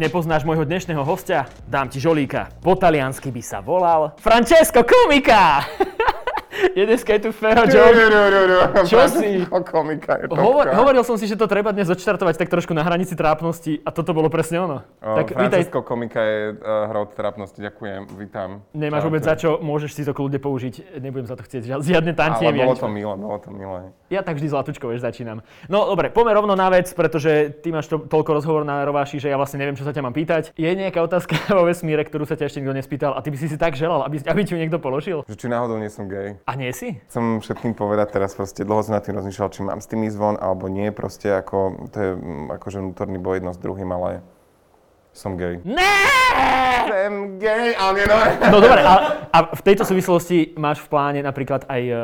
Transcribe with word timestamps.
nepoznáš 0.00 0.48
môjho 0.48 0.64
dnešného 0.64 1.04
hostia, 1.04 1.44
dám 1.68 1.92
ti 1.92 2.00
žolíka. 2.00 2.48
Po 2.64 2.72
taliansky 2.72 3.28
by 3.28 3.42
sa 3.44 3.60
volal 3.60 4.16
Francesco 4.16 4.80
Komika! 4.80 5.60
je 6.76 6.82
dneska 6.86 7.10
je 7.16 7.20
tu 7.20 7.30
Fero 7.32 7.64
Joke. 7.66 8.84
Čo 8.90 8.98
si? 9.08 9.44
Komika 9.70 10.20
je 10.20 10.26
to. 10.28 10.36
Hovor, 10.36 10.66
hovoril 10.72 11.02
som 11.04 11.16
si, 11.16 11.26
že 11.26 11.36
to 11.36 11.46
treba 11.46 11.72
dnes 11.72 11.88
odštartovať 11.88 12.34
tak 12.40 12.48
trošku 12.48 12.72
na 12.72 12.82
hranici 12.82 13.14
trápnosti 13.16 13.80
a 13.84 13.90
toto 13.92 14.12
bolo 14.16 14.28
presne 14.32 14.60
ono. 14.60 14.78
O, 15.00 15.16
tak 15.16 15.32
vítaj. 15.34 15.64
Francesco 15.64 15.80
Komika 15.84 16.20
je 16.20 16.56
uh, 16.56 16.90
hra 16.90 16.98
od 17.04 17.10
trápnosti, 17.14 17.58
ďakujem, 17.60 18.08
vítam. 18.16 18.64
Nemáš 18.72 19.06
vôbec 19.06 19.22
za 19.24 19.34
čo, 19.36 19.58
môžeš 19.60 19.90
si 19.96 20.02
to 20.04 20.12
kľudne 20.16 20.40
použiť, 20.40 21.00
nebudem 21.00 21.26
za 21.28 21.36
to 21.36 21.42
chcieť 21.44 21.62
žia- 21.64 21.82
žiadne 21.82 22.12
Ale 22.12 22.20
tantiemy. 22.20 22.58
bolo 22.64 22.76
to 22.76 22.88
milé, 22.88 23.14
bolo 23.16 23.38
to 23.38 23.50
milé. 23.52 23.80
Ja 24.10 24.26
tak 24.26 24.42
vždy 24.42 24.50
zlatučko, 24.50 24.90
vieš, 24.90 25.06
začínam. 25.06 25.46
No 25.70 25.86
dobre, 25.86 26.10
poďme 26.10 26.34
rovno 26.34 26.58
na 26.58 26.66
vec, 26.66 26.90
pretože 26.90 27.62
ty 27.62 27.70
máš 27.70 27.86
to, 27.86 28.02
toľko 28.02 28.42
rozhovor 28.42 28.62
na 28.66 28.82
rováši, 28.82 29.22
že 29.22 29.30
ja 29.30 29.38
vlastne 29.38 29.62
neviem, 29.62 29.78
čo 29.78 29.86
sa 29.86 29.94
ťa 29.94 30.02
mám 30.02 30.10
pýtať. 30.10 30.50
Je 30.58 30.66
nejaká 30.66 30.98
otázka 30.98 31.38
vo 31.56 31.62
vesmíre, 31.62 32.02
ktorú 32.02 32.26
sa 32.26 32.34
ťa 32.34 32.50
ešte 32.50 32.58
nikto 32.58 32.74
nespýtal 32.74 33.14
a 33.14 33.22
ty 33.22 33.30
by 33.30 33.38
si 33.38 33.46
si 33.46 33.54
tak 33.54 33.78
želal, 33.78 34.02
aby, 34.02 34.18
aby 34.26 34.40
ti 34.42 34.52
ju 34.54 34.58
niekto 34.58 34.82
položil? 34.82 35.22
Že 35.30 35.36
či 35.38 35.46
náhodou 35.46 35.78
nie 35.78 35.86
som 35.86 36.10
gay. 36.10 36.34
A 36.50 36.58
nie 36.58 36.74
si? 36.74 36.98
Chcem 37.06 37.38
všetkým 37.38 37.78
povedať 37.78 38.18
teraz 38.18 38.34
proste, 38.34 38.66
dlho 38.66 38.82
som 38.82 38.98
nad 38.98 39.06
tým 39.06 39.14
rozmýšľal, 39.14 39.54
či 39.54 39.62
mám 39.62 39.78
s 39.78 39.86
tým 39.86 40.02
ísť 40.02 40.18
von, 40.18 40.34
alebo 40.34 40.66
nie, 40.66 40.90
proste 40.90 41.30
ako, 41.30 41.86
to 41.94 41.96
je 42.02 42.10
mm, 42.18 42.58
akože 42.58 42.82
vnútorný 42.82 43.22
boj 43.22 43.38
jedno 43.38 43.54
s 43.54 43.62
druhým, 43.62 43.86
ale 43.94 44.26
som 45.12 45.34
gay. 45.34 45.58
Ne! 45.66 45.96
Som 46.90 47.38
gay, 47.38 47.74
ale 47.74 48.06
no. 48.06 48.16
No 48.50 48.58
dobre, 48.62 48.80
a, 48.82 48.94
a 49.30 49.38
v 49.54 49.62
tejto 49.62 49.82
súvislosti 49.82 50.54
máš 50.58 50.82
v 50.82 50.88
pláne 50.90 51.20
napríklad 51.22 51.66
aj 51.66 51.82
uh, 51.90 51.98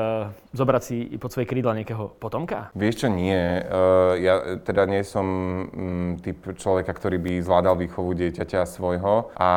zobrať 0.55 0.82
si 0.82 0.96
pod 1.18 1.30
svoje 1.30 1.46
krídla 1.46 1.74
nejakého 1.79 2.18
potomka? 2.18 2.71
Vieš 2.74 3.07
čo, 3.07 3.09
nie. 3.10 3.62
Uh, 3.66 4.18
ja 4.18 4.34
teda 4.62 4.87
nie 4.90 5.02
som 5.07 5.27
mm, 5.71 6.10
typ 6.23 6.38
človeka, 6.59 6.93
ktorý 6.95 7.18
by 7.23 7.32
zvládal 7.43 7.74
výchovu 7.79 8.15
dieťaťa 8.15 8.66
svojho 8.66 9.34
a 9.38 9.51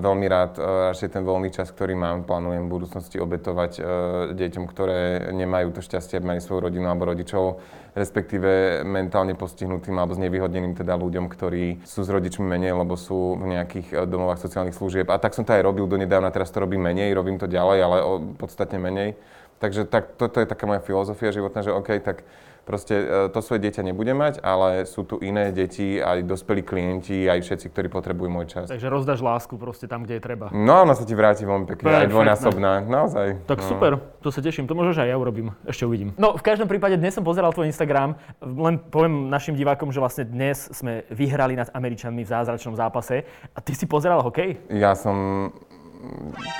veľmi 0.00 0.26
rád 0.28 0.52
uh, 0.58 0.92
radšej 0.92 1.12
ten 1.14 1.22
voľný 1.22 1.52
čas, 1.52 1.68
ktorý 1.70 1.96
mám, 1.96 2.24
plánujem 2.24 2.66
v 2.66 2.72
budúcnosti 2.72 3.16
obetovať 3.20 3.72
uh, 3.78 3.86
deťom, 4.32 4.64
ktoré 4.68 5.32
nemajú 5.32 5.76
to 5.76 5.80
šťastie, 5.84 6.24
mali 6.24 6.40
svoju 6.40 6.72
rodinu 6.72 6.88
alebo 6.88 7.12
rodičov, 7.12 7.60
respektíve 7.94 8.82
mentálne 8.82 9.38
postihnutým 9.38 9.94
alebo 9.94 10.18
znevýhodneným 10.18 10.74
teda 10.74 10.98
ľuďom, 10.98 11.30
ktorí 11.30 11.86
sú 11.86 12.02
s 12.02 12.10
rodičmi 12.10 12.42
menej, 12.42 12.74
lebo 12.74 12.98
sú 12.98 13.38
v 13.38 13.54
nejakých 13.54 13.88
eh, 13.94 13.96
domovách 14.04 14.42
sociálnych 14.42 14.74
služieb. 14.74 15.06
A 15.08 15.22
tak 15.22 15.32
som 15.32 15.46
to 15.46 15.54
aj 15.54 15.62
robil 15.62 15.86
donedávna, 15.86 16.34
teraz 16.34 16.50
to 16.50 16.58
robím 16.58 16.82
menej, 16.82 17.14
robím 17.14 17.38
to 17.38 17.46
ďalej, 17.46 17.78
ale 17.80 17.96
o, 18.02 18.12
podstatne 18.34 18.82
menej. 18.82 19.14
Takže 19.62 19.86
tak, 19.86 20.18
toto 20.18 20.42
je 20.42 20.50
taká 20.50 20.66
moja 20.66 20.82
filozofia 20.82 21.30
životná, 21.30 21.62
že 21.62 21.72
OK, 21.72 22.02
tak 22.02 22.26
proste 22.64 22.94
eh, 22.96 23.06
to 23.30 23.38
svoje 23.44 23.62
dieťa 23.62 23.84
nebudem 23.84 24.16
mať, 24.16 24.40
ale 24.40 24.88
sú 24.88 25.04
tu 25.04 25.20
iné 25.20 25.52
deti, 25.52 26.00
aj 26.00 26.24
dospelí 26.24 26.64
klienti, 26.64 27.28
aj 27.28 27.44
všetci, 27.44 27.66
ktorí 27.70 27.88
potrebujú 27.92 28.28
môj 28.32 28.46
čas. 28.50 28.66
Takže 28.72 28.88
rozdáš 28.88 29.20
lásku 29.20 29.54
proste 29.60 29.86
tam, 29.86 30.02
kde 30.02 30.18
je 30.18 30.22
treba. 30.24 30.48
No, 30.50 30.82
ona 30.82 30.96
sa 30.96 31.04
ti 31.04 31.12
vráti 31.12 31.44
veľmi 31.44 31.68
pekne, 31.68 32.04
aj 32.04 32.10
dvojnásobná, 32.10 32.88
naozaj. 32.88 33.44
Tak 33.44 33.60
no. 33.60 33.68
super, 33.68 33.92
to 34.24 34.32
sa 34.32 34.40
teším, 34.40 34.64
to 34.64 34.74
možno, 34.74 34.96
aj 34.96 35.08
ja 35.08 35.16
urobím, 35.20 35.52
ešte 35.68 35.84
uvidím. 35.84 36.16
No 36.16 36.34
v 36.34 36.42
každom 36.42 36.66
prípade 36.66 36.96
dnes 36.96 37.14
som 37.14 37.22
pozeral 37.22 37.52
tvoj 37.52 37.68
Instagram, 37.68 38.16
len 38.40 38.80
poviem 38.80 39.28
našim 39.28 39.54
divákom, 39.54 39.92
že 39.92 40.00
vlastne 40.00 40.24
dnes 40.24 40.72
sme 40.72 41.04
vyhrali 41.12 41.54
nad 41.54 41.68
Američanmi 41.70 42.24
v 42.24 42.30
zázračnom 42.32 42.74
zápase 42.74 43.28
a 43.52 43.58
ty 43.60 43.76
si 43.76 43.84
pozeral 43.84 44.24
hokej? 44.24 44.72
Ja 44.72 44.96
som 44.96 45.52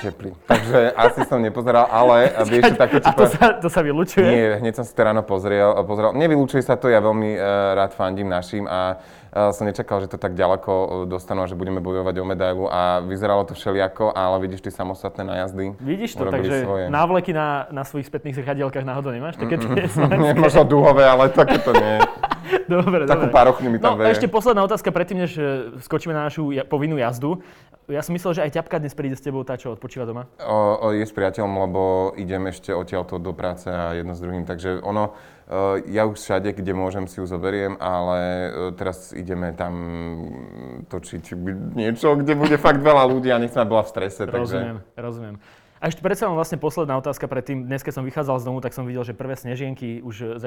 teplý. 0.01 0.31
Takže 0.45 0.93
asi 0.93 1.21
som 1.25 1.41
nepozeral, 1.41 1.87
ale 1.89 2.31
vieš, 2.47 2.71
čo 2.71 2.75
ti 2.75 2.97
A 3.03 3.11
to 3.11 3.25
sa, 3.27 3.45
to 3.59 3.67
sa 3.71 3.81
vylučuje? 3.81 4.25
Nie, 4.25 4.47
hneď 4.61 4.81
som 4.81 4.85
si 4.85 4.93
to 4.93 5.01
ráno 5.01 5.21
pozrel, 5.25 5.73
pozrel. 5.83 6.13
Nevylúčuje 6.13 6.63
sa 6.63 6.79
to, 6.79 6.87
ja 6.87 7.01
veľmi 7.01 7.35
uh, 7.35 7.77
rád 7.77 7.91
fandím 7.97 8.29
našim 8.31 8.65
a 8.69 8.97
uh, 8.97 9.51
som 9.51 9.67
nečakal, 9.67 10.01
že 10.01 10.09
to 10.11 10.17
tak 10.17 10.33
ďaleko 10.33 10.71
uh, 10.71 10.87
dostanú 11.09 11.43
a 11.43 11.47
že 11.49 11.57
budeme 11.57 11.83
bojovať 11.83 12.15
o 12.21 12.25
medailu 12.25 12.65
a 12.69 13.03
vyzeralo 13.03 13.43
to 13.43 13.53
všeliako, 13.53 14.13
ale 14.15 14.35
vidíš 14.45 14.65
ty 14.65 14.69
samostatné 14.71 15.23
najazdy. 15.25 15.75
Vidíš 15.81 16.15
to, 16.15 16.29
takže 16.29 16.63
svoje. 16.63 16.85
návleky 16.87 17.31
na, 17.35 17.67
na 17.69 17.83
svojich 17.83 18.07
spätných 18.07 18.35
zrkadielkach 18.37 18.85
náhodou 18.87 19.11
nemáš? 19.11 19.35
Také 19.35 19.59
tie 19.59 19.89
možno 20.45 20.63
dúhové, 20.63 21.03
ale 21.03 21.29
také 21.29 21.59
to 21.59 21.75
nie. 21.75 21.99
Dobre, 22.71 23.05
Takú 23.05 23.27
dobre. 23.27 23.35
parochňu 23.35 23.69
mi 23.69 23.77
tam 23.77 23.95
No, 23.95 24.01
veje. 24.01 24.17
ešte 24.17 24.27
posledná 24.27 24.61
otázka 24.63 24.89
predtým, 24.89 25.21
než 25.21 25.31
e, 25.35 25.43
skočíme 25.79 26.11
na 26.11 26.25
našu 26.25 26.49
povinnú 26.65 26.97
jazdu. 26.97 27.39
Ja 27.85 28.01
som 28.01 28.17
myslel, 28.17 28.33
že 28.33 28.41
aj 28.41 28.51
ťapka 28.57 28.81
dnes 28.81 28.97
príde 28.97 29.13
s 29.13 29.21
tebou, 29.21 29.45
tá, 29.45 29.53
čo 29.55 29.69
odpočíva 29.71 30.09
doma. 30.09 30.25
O, 30.41 30.89
o, 30.89 30.97
je 30.97 31.05
s 31.05 31.13
priateľom, 31.13 31.53
lebo 31.69 31.81
idem 32.17 32.49
ešte 32.49 32.73
odtiaľto 32.73 33.21
do 33.21 33.29
práce 33.29 33.69
a 33.69 33.93
jedno 33.93 34.17
s 34.17 34.21
druhým, 34.25 34.41
takže 34.41 34.81
ono, 34.81 35.13
uh, 35.13 35.77
ja 35.85 36.09
už 36.09 36.17
všade, 36.17 36.49
kde 36.57 36.73
môžem, 36.73 37.05
si 37.05 37.21
ju 37.21 37.29
zoberiem, 37.29 37.77
ale 37.77 38.17
uh, 38.49 38.73
teraz 38.73 39.13
ideme 39.13 39.53
tam 39.53 39.73
točiť 40.89 41.37
niečo, 41.77 42.17
kde 42.17 42.33
bude 42.33 42.57
fakt 42.57 42.81
veľa 42.81 43.05
ľudí 43.05 43.29
a 43.29 43.37
nechcem, 43.37 43.61
aby 43.61 43.69
bola 43.69 43.85
v 43.85 43.91
strese, 43.93 44.25
takže... 44.25 44.57
Rozumiem, 44.57 44.77
rozumiem. 44.97 45.35
A 45.83 45.91
ešte 45.91 45.99
predsa 45.99 46.31
len 46.31 46.39
vlastne 46.39 46.55
posledná 46.55 46.95
otázka 46.95 47.27
predtým. 47.27 47.67
Dnes, 47.67 47.83
keď 47.83 47.99
som 47.99 48.07
vychádzal 48.07 48.39
z 48.39 48.45
domu, 48.47 48.63
tak 48.63 48.71
som 48.71 48.87
videl, 48.87 49.03
že 49.03 49.11
prvé 49.11 49.35
snežienky 49.35 49.99
už 49.99 50.39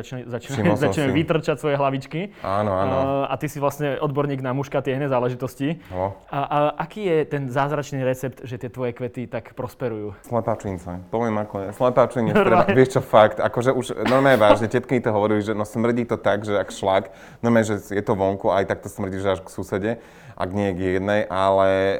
si. 1.12 1.16
vytrčať 1.21 1.61
svoje 1.61 1.77
hlavičky. 1.77 2.33
Áno, 2.41 2.72
áno. 2.72 2.97
Uh, 2.97 3.25
a 3.28 3.37
ty 3.37 3.44
si 3.44 3.61
vlastne 3.61 4.00
odborník 4.00 4.41
na 4.41 4.56
muškatie 4.56 4.97
iné 4.97 5.05
záležitosti. 5.05 5.84
No. 5.93 6.16
A, 6.33 6.39
a 6.41 6.56
aký 6.81 7.05
je 7.05 7.19
ten 7.28 7.53
zázračný 7.53 8.00
recept, 8.09 8.41
že 8.41 8.56
tie 8.56 8.72
tvoje 8.72 8.97
kvety 8.97 9.28
tak 9.28 9.53
prosperujú? 9.53 10.16
Slepáčince. 10.25 11.05
Poviem 11.12 11.37
ako 11.45 11.56
je. 11.60 11.69
Slepáčinec 11.77 12.33
treba, 12.33 12.65
vieš 12.72 12.97
čo, 12.97 13.00
fakt, 13.05 13.37
akože 13.37 13.77
už 13.77 14.09
normálne 14.09 14.41
vážne, 14.41 14.72
tetky 14.72 14.97
to 14.97 15.12
hovorili, 15.12 15.45
že 15.45 15.53
no 15.53 15.69
smrdí 15.69 16.09
to 16.09 16.16
tak, 16.16 16.49
že 16.49 16.56
ak 16.56 16.72
šlak, 16.72 17.12
normálne, 17.45 17.69
že 17.69 17.77
je 17.93 18.00
to 18.00 18.16
vonku, 18.16 18.49
aj 18.49 18.65
tak 18.65 18.81
to 18.81 18.89
smrdí, 18.89 19.21
že 19.21 19.37
až 19.37 19.41
k 19.45 19.53
susede, 19.53 19.91
ak 20.38 20.50
nie 20.50 20.71
k 20.71 20.78
jednej, 20.94 21.26
ale 21.26 21.66
e, 21.66 21.94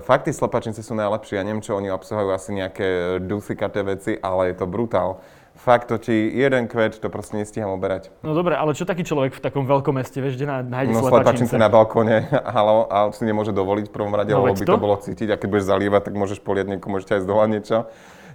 fakt 0.00 0.24
tie 0.24 0.32
slepačince 0.32 0.80
sú 0.80 0.92
najlepšie. 0.94 1.36
Ja 1.36 1.44
neviem, 1.44 1.60
čo 1.60 1.76
oni 1.76 1.88
obsahujú, 1.88 2.32
asi 2.32 2.50
nejaké 2.54 2.88
dusikaté 3.20 3.80
veci, 3.80 4.16
ale 4.16 4.48
je 4.48 4.56
to 4.56 4.64
brutál. 4.64 5.20
Fakt 5.54 5.86
to 5.86 5.96
ti 5.96 6.10
jeden 6.10 6.64
kvet, 6.64 6.96
to 6.96 7.06
proste 7.06 7.36
nestíham 7.36 7.70
oberať. 7.70 8.10
No 8.18 8.32
dobre, 8.32 8.56
ale 8.56 8.72
čo 8.72 8.82
taký 8.82 9.04
človek 9.04 9.32
v 9.32 9.42
takom 9.44 9.62
veľkom 9.62 9.94
meste, 9.94 10.16
vieš, 10.16 10.34
kde 10.34 10.48
ná- 10.48 10.66
nájde 10.66 10.90
No 10.90 11.04
slepačince? 11.04 11.54
na 11.54 11.68
balkóne, 11.68 12.26
ale, 12.58 12.72
ale 12.88 13.08
si 13.12 13.22
nemôže 13.22 13.52
dovoliť 13.52 13.86
v 13.86 13.92
prvom 13.92 14.10
rade, 14.10 14.32
No 14.32 14.42
lebo 14.42 14.50
by 14.50 14.64
to. 14.64 14.72
to 14.72 14.80
bolo 14.80 14.96
cítiť 14.96 15.28
a 15.28 15.36
keď 15.36 15.46
budeš 15.46 15.66
zalievať, 15.68 16.02
tak 16.02 16.14
môžeš 16.16 16.40
poliať 16.40 16.66
niekomu 16.72 16.98
ešte 16.98 17.14
aj 17.14 17.22
z 17.22 17.28
dola 17.28 17.44
niečo. 17.46 17.86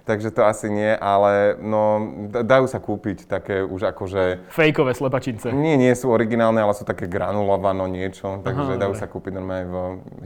Takže 0.04 0.30
to 0.30 0.42
asi 0.46 0.72
nie, 0.72 0.92
ale 0.96 1.56
no, 1.60 2.00
dajú 2.30 2.66
sa 2.66 2.78
kúpiť 2.80 3.26
také 3.26 3.62
už 3.64 3.92
akože, 3.94 4.50
Fejkové 4.50 4.92
slepačince. 4.96 5.52
nie, 5.52 5.76
nie 5.76 5.92
sú 5.94 6.10
originálne, 6.10 6.60
ale 6.60 6.72
sú 6.74 6.84
také 6.84 7.06
granulovano 7.06 7.86
niečo, 7.86 8.40
takže 8.42 8.76
Aha, 8.76 8.80
dajú 8.80 8.94
dobre. 8.96 9.02
sa 9.02 9.06
kúpiť 9.06 9.32
normálne 9.34 9.66
v 9.66 9.74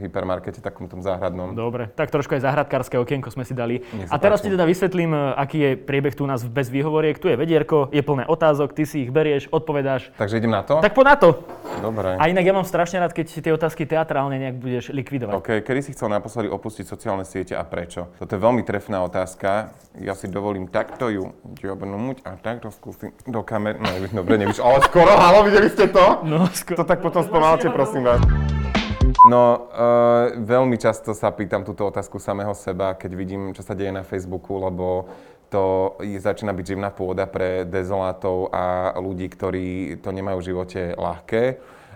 hypermarkete, 0.07 0.59
takom 0.63 0.87
tom 0.87 1.01
záhradnom. 1.01 1.53
Dobre, 1.53 1.89
tak 1.93 2.11
trošku 2.11 2.37
aj 2.37 2.41
zahradkárske 2.45 2.95
okienko 2.99 3.31
sme 3.31 3.43
si 3.43 3.53
dali. 3.57 3.81
A 4.09 4.15
teraz 4.21 4.41
páči. 4.41 4.51
ti 4.51 4.55
teda 4.55 4.65
vysvetlím, 4.65 5.11
e, 5.11 5.19
aký 5.35 5.57
je 5.57 5.71
priebeh 5.79 6.13
tu 6.15 6.23
u 6.23 6.29
nás 6.29 6.41
bez 6.45 6.69
výhovoriek. 6.69 7.17
Tu 7.19 7.29
je 7.29 7.37
vedierko, 7.37 7.89
je 7.93 8.01
plné 8.01 8.25
otázok, 8.25 8.73
ty 8.73 8.83
si 8.85 9.05
ich 9.07 9.11
berieš, 9.13 9.47
odpovedáš. 9.51 10.09
Takže 10.17 10.37
idem 10.41 10.51
na 10.51 10.63
to? 10.63 10.81
Tak 10.81 10.93
poď 10.93 11.05
na 11.05 11.15
to. 11.15 11.29
Dobre. 11.81 12.17
A 12.17 12.23
inak 12.31 12.45
ja 12.45 12.53
mám 12.55 12.65
strašne 12.65 13.01
rád, 13.03 13.13
keď 13.13 13.25
tie 13.41 13.51
otázky 13.53 13.83
teatrálne 13.85 14.39
nejak 14.39 14.55
budeš 14.57 14.85
likvidovať. 14.95 15.33
OK, 15.35 15.49
kedy 15.61 15.79
si 15.85 15.93
chcel 15.93 16.09
naposledy 16.09 16.47
opustiť 16.49 16.85
sociálne 16.87 17.27
siete 17.27 17.53
a 17.53 17.63
prečo? 17.65 18.09
Toto 18.17 18.31
je 18.33 18.41
veľmi 18.41 18.63
trefná 18.63 19.03
otázka. 19.05 19.64
Ja 19.95 20.11
si 20.11 20.27
dovolím 20.27 20.67
takto 20.67 21.07
ju 21.07 21.31
jobnúť 21.55 22.27
a 22.27 22.35
takto 22.35 22.67
skúsim 22.67 23.15
do 23.23 23.41
kamery. 23.41 23.79
No, 23.79 23.87
nevíš, 23.87 24.11
dobre, 24.19 24.35
nevíš, 24.35 24.59
ale 24.59 24.83
skoro, 24.83 25.11
halo, 25.15 25.47
videli 25.47 25.71
ste 25.71 25.87
to? 25.87 26.25
No, 26.27 26.47
sko- 26.51 26.75
To 26.75 26.83
tak 26.83 26.99
potom 26.99 27.23
spomalte, 27.23 27.71
prosím 27.71 28.03
vás. 28.03 28.19
No, 29.25 29.71
uh, 29.71 30.35
veľmi 30.37 30.77
často 30.77 31.15
sa 31.15 31.33
pýtam 31.33 31.65
túto 31.65 31.87
otázku 31.87 32.21
samého 32.21 32.53
seba, 32.53 32.93
keď 32.93 33.11
vidím, 33.15 33.41
čo 33.55 33.65
sa 33.65 33.73
deje 33.73 33.89
na 33.89 34.05
Facebooku, 34.05 34.59
lebo 34.59 35.09
to 35.49 35.95
je, 36.01 36.17
začína 36.19 36.51
byť 36.51 36.65
živná 36.75 36.89
pôda 36.91 37.25
pre 37.25 37.63
dezolátov 37.63 38.49
a 38.51 38.93
ľudí, 38.97 39.29
ktorí 39.29 39.97
to 40.01 40.09
nemajú 40.11 40.37
v 40.41 40.47
živote 40.51 40.81
ľahké, 40.93 41.43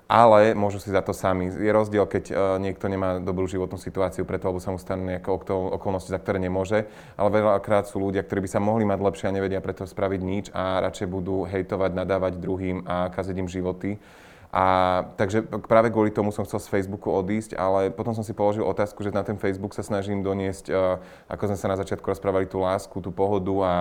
ale 0.09 0.57
môžu 0.57 0.81
si 0.81 0.89
za 0.89 1.05
to 1.05 1.13
sami. 1.13 1.53
Je 1.53 1.69
rozdiel, 1.69 2.09
keď 2.09 2.23
uh, 2.33 2.37
niekto 2.57 2.89
nemá 2.89 3.21
dobrú 3.21 3.45
životnú 3.45 3.77
situáciu 3.77 4.25
preto, 4.25 4.49
lebo 4.49 4.57
sa 4.57 4.73
mu 4.73 4.81
stanú 4.81 5.05
nejaké 5.05 5.29
okolnosti, 5.29 6.09
za 6.09 6.17
ktoré 6.17 6.41
nemôže, 6.41 6.89
ale 7.13 7.29
veľakrát 7.29 7.85
sú 7.85 8.01
ľudia, 8.01 8.25
ktorí 8.25 8.49
by 8.49 8.49
sa 8.49 8.57
mohli 8.57 8.89
mať 8.89 8.99
lepšie 9.05 9.29
a 9.29 9.35
nevedia 9.37 9.61
preto 9.61 9.85
spraviť 9.85 10.21
nič 10.25 10.45
a 10.49 10.81
radšej 10.81 11.07
budú 11.13 11.45
hejtovať, 11.45 11.93
nadávať 11.93 12.41
druhým 12.41 12.89
a 12.89 13.13
kaziť 13.13 13.37
im 13.37 13.45
životy. 13.45 14.01
A 14.49 14.65
takže 15.13 15.45
práve 15.69 15.93
kvôli 15.93 16.09
tomu 16.09 16.33
som 16.33 16.41
chcel 16.41 16.57
z 16.57 16.73
Facebooku 16.73 17.13
odísť, 17.13 17.53
ale 17.53 17.93
potom 17.93 18.17
som 18.17 18.25
si 18.25 18.33
položil 18.33 18.65
otázku, 18.65 19.05
že 19.05 19.13
na 19.13 19.21
ten 19.21 19.37
Facebook 19.37 19.77
sa 19.77 19.85
snažím 19.85 20.25
doniesť, 20.25 20.73
uh, 20.73 20.97
ako 21.29 21.53
sme 21.53 21.57
sa 21.61 21.69
na 21.69 21.77
začiatku 21.77 22.09
rozprávali, 22.09 22.49
tú 22.49 22.65
lásku, 22.65 22.97
tú 22.97 23.13
pohodu 23.13 23.53
a, 23.61 23.73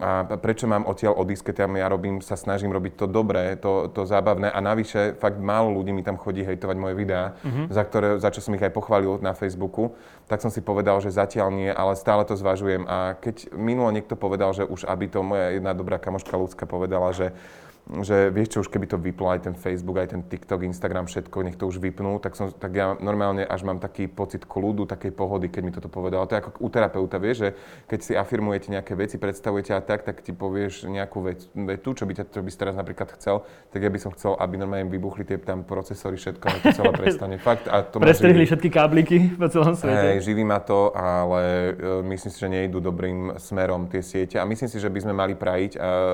a 0.00 0.24
prečo 0.24 0.64
mám 0.64 0.88
odtiaľ 0.88 1.20
odísť, 1.20 1.52
keď 1.52 1.54
tam 1.68 1.76
ja 1.76 1.84
robím, 1.84 2.24
sa 2.24 2.32
snažím 2.32 2.72
robiť 2.72 2.96
to 2.96 3.04
dobré, 3.04 3.60
to, 3.60 3.92
to 3.92 4.08
zábavné. 4.08 4.48
A 4.48 4.56
navyše 4.64 5.20
fakt 5.20 5.36
málo 5.36 5.68
ľudí 5.68 5.92
mi 5.92 6.00
tam 6.00 6.16
chodí 6.16 6.40
hejtovať 6.40 6.76
moje 6.80 6.94
videá, 6.96 7.36
za, 7.68 7.84
ktoré, 7.84 8.16
za 8.16 8.32
čo 8.32 8.40
som 8.40 8.56
ich 8.56 8.64
aj 8.64 8.72
pochválil 8.72 9.20
na 9.20 9.36
Facebooku, 9.36 9.92
tak 10.32 10.40
som 10.40 10.48
si 10.48 10.64
povedal, 10.64 10.96
že 11.04 11.12
zatiaľ 11.12 11.52
nie, 11.52 11.68
ale 11.68 11.92
stále 11.92 12.24
to 12.24 12.32
zvažujem. 12.32 12.88
A 12.88 13.20
keď 13.20 13.52
minulo 13.52 13.92
niekto 13.92 14.16
povedal, 14.16 14.56
že 14.56 14.64
už 14.64 14.88
aby 14.88 15.12
to 15.12 15.20
moja 15.20 15.60
jedna 15.60 15.76
dobrá 15.76 16.00
kamoška 16.00 16.40
ľudská 16.40 16.64
povedala, 16.64 17.12
že 17.12 17.36
že 17.82 18.30
vieš 18.30 18.54
čo, 18.54 18.58
už 18.62 18.70
keby 18.70 18.86
to 18.86 18.96
vyplo 18.96 19.34
aj 19.34 19.50
ten 19.50 19.54
Facebook, 19.58 19.98
aj 19.98 20.14
ten 20.14 20.22
TikTok, 20.22 20.62
Instagram, 20.62 21.10
všetko, 21.10 21.36
nech 21.42 21.58
to 21.58 21.66
už 21.66 21.82
vypnú, 21.82 22.22
tak, 22.22 22.38
som, 22.38 22.54
tak 22.54 22.72
ja 22.72 22.94
normálne 23.02 23.42
až 23.42 23.66
mám 23.66 23.82
taký 23.82 24.06
pocit 24.06 24.46
kľudu, 24.46 24.86
takej 24.86 25.10
pohody, 25.10 25.50
keď 25.50 25.62
mi 25.66 25.72
toto 25.74 25.90
povedal. 25.90 26.24
To 26.30 26.32
je 26.32 26.40
ako 26.40 26.50
u 26.62 26.68
terapeuta, 26.70 27.18
vieš, 27.18 27.36
že 27.42 27.48
keď 27.90 27.98
si 28.00 28.12
afirmujete 28.14 28.70
nejaké 28.70 28.94
veci, 28.94 29.18
predstavujete 29.18 29.74
a 29.74 29.82
tak, 29.82 30.06
tak 30.06 30.22
ti 30.22 30.30
povieš 30.30 30.86
nejakú 30.86 31.18
vec, 31.26 31.42
vetu, 31.52 31.90
čo 31.98 32.06
by, 32.06 32.12
ťa, 32.22 32.24
čo 32.30 32.40
by 32.40 32.50
si 32.54 32.58
teraz 32.58 32.74
napríklad 32.78 33.08
chcel, 33.18 33.42
tak 33.74 33.80
ja 33.82 33.90
by 33.90 33.98
som 33.98 34.14
chcel, 34.14 34.38
aby 34.38 34.54
normálne 34.56 34.86
vybuchli 34.86 35.26
tie 35.26 35.42
tam 35.42 35.66
procesory, 35.66 36.16
všetko, 36.16 36.44
a 36.48 36.54
to 36.62 36.66
celé 36.72 36.92
prestane. 37.02 37.36
Fakt, 37.42 37.66
a 37.66 37.82
to 37.82 37.98
Prestrihli 37.98 38.46
všetky 38.46 38.70
kábliky 38.70 39.34
po 39.34 39.50
celom 39.50 39.74
svete. 39.74 40.16
Hej, 40.16 40.30
živí 40.30 40.46
ma 40.46 40.62
to, 40.62 40.94
ale 40.94 41.74
uh, 41.74 42.00
myslím 42.06 42.30
si, 42.30 42.38
že 42.38 42.48
nejdu 42.48 42.78
dobrým 42.78 43.34
smerom 43.42 43.90
tie 43.90 44.00
siete 44.00 44.38
a 44.38 44.46
myslím 44.46 44.70
si, 44.70 44.78
že 44.78 44.86
by 44.86 44.98
sme 45.02 45.12
mali 45.12 45.34
prajiť 45.34 45.72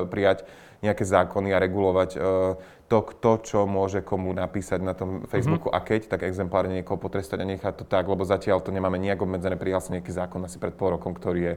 prijať 0.09 0.39
nejaké 0.79 1.03
zákony 1.03 1.51
a 1.55 1.63
regulovať 1.63 2.11
uh, 2.15 2.55
to, 2.89 2.99
kto 3.05 3.31
čo 3.45 3.59
môže 3.69 4.01
komu 4.01 4.33
napísať 4.33 4.81
na 4.81 4.97
tom 4.97 5.29
Facebooku 5.29 5.69
mm-hmm. 5.69 5.85
a 5.85 5.87
keď, 5.87 6.01
tak 6.09 6.25
exemplárne 6.25 6.81
niekoho 6.81 6.97
potrestať 6.97 7.45
a 7.45 7.51
nechať 7.51 7.75
to 7.77 7.85
tak, 7.85 8.09
lebo 8.09 8.25
zatiaľ 8.25 8.65
to 8.65 8.73
nemáme 8.73 8.97
nejak 8.97 9.21
obmedzené. 9.21 9.61
Prijal 9.61 9.85
sa 9.85 9.93
nejaký 9.93 10.09
zákon 10.09 10.41
asi 10.49 10.57
pred 10.57 10.73
pol 10.73 10.97
rokom, 10.97 11.13
ktorý 11.13 11.41
je 11.45 11.55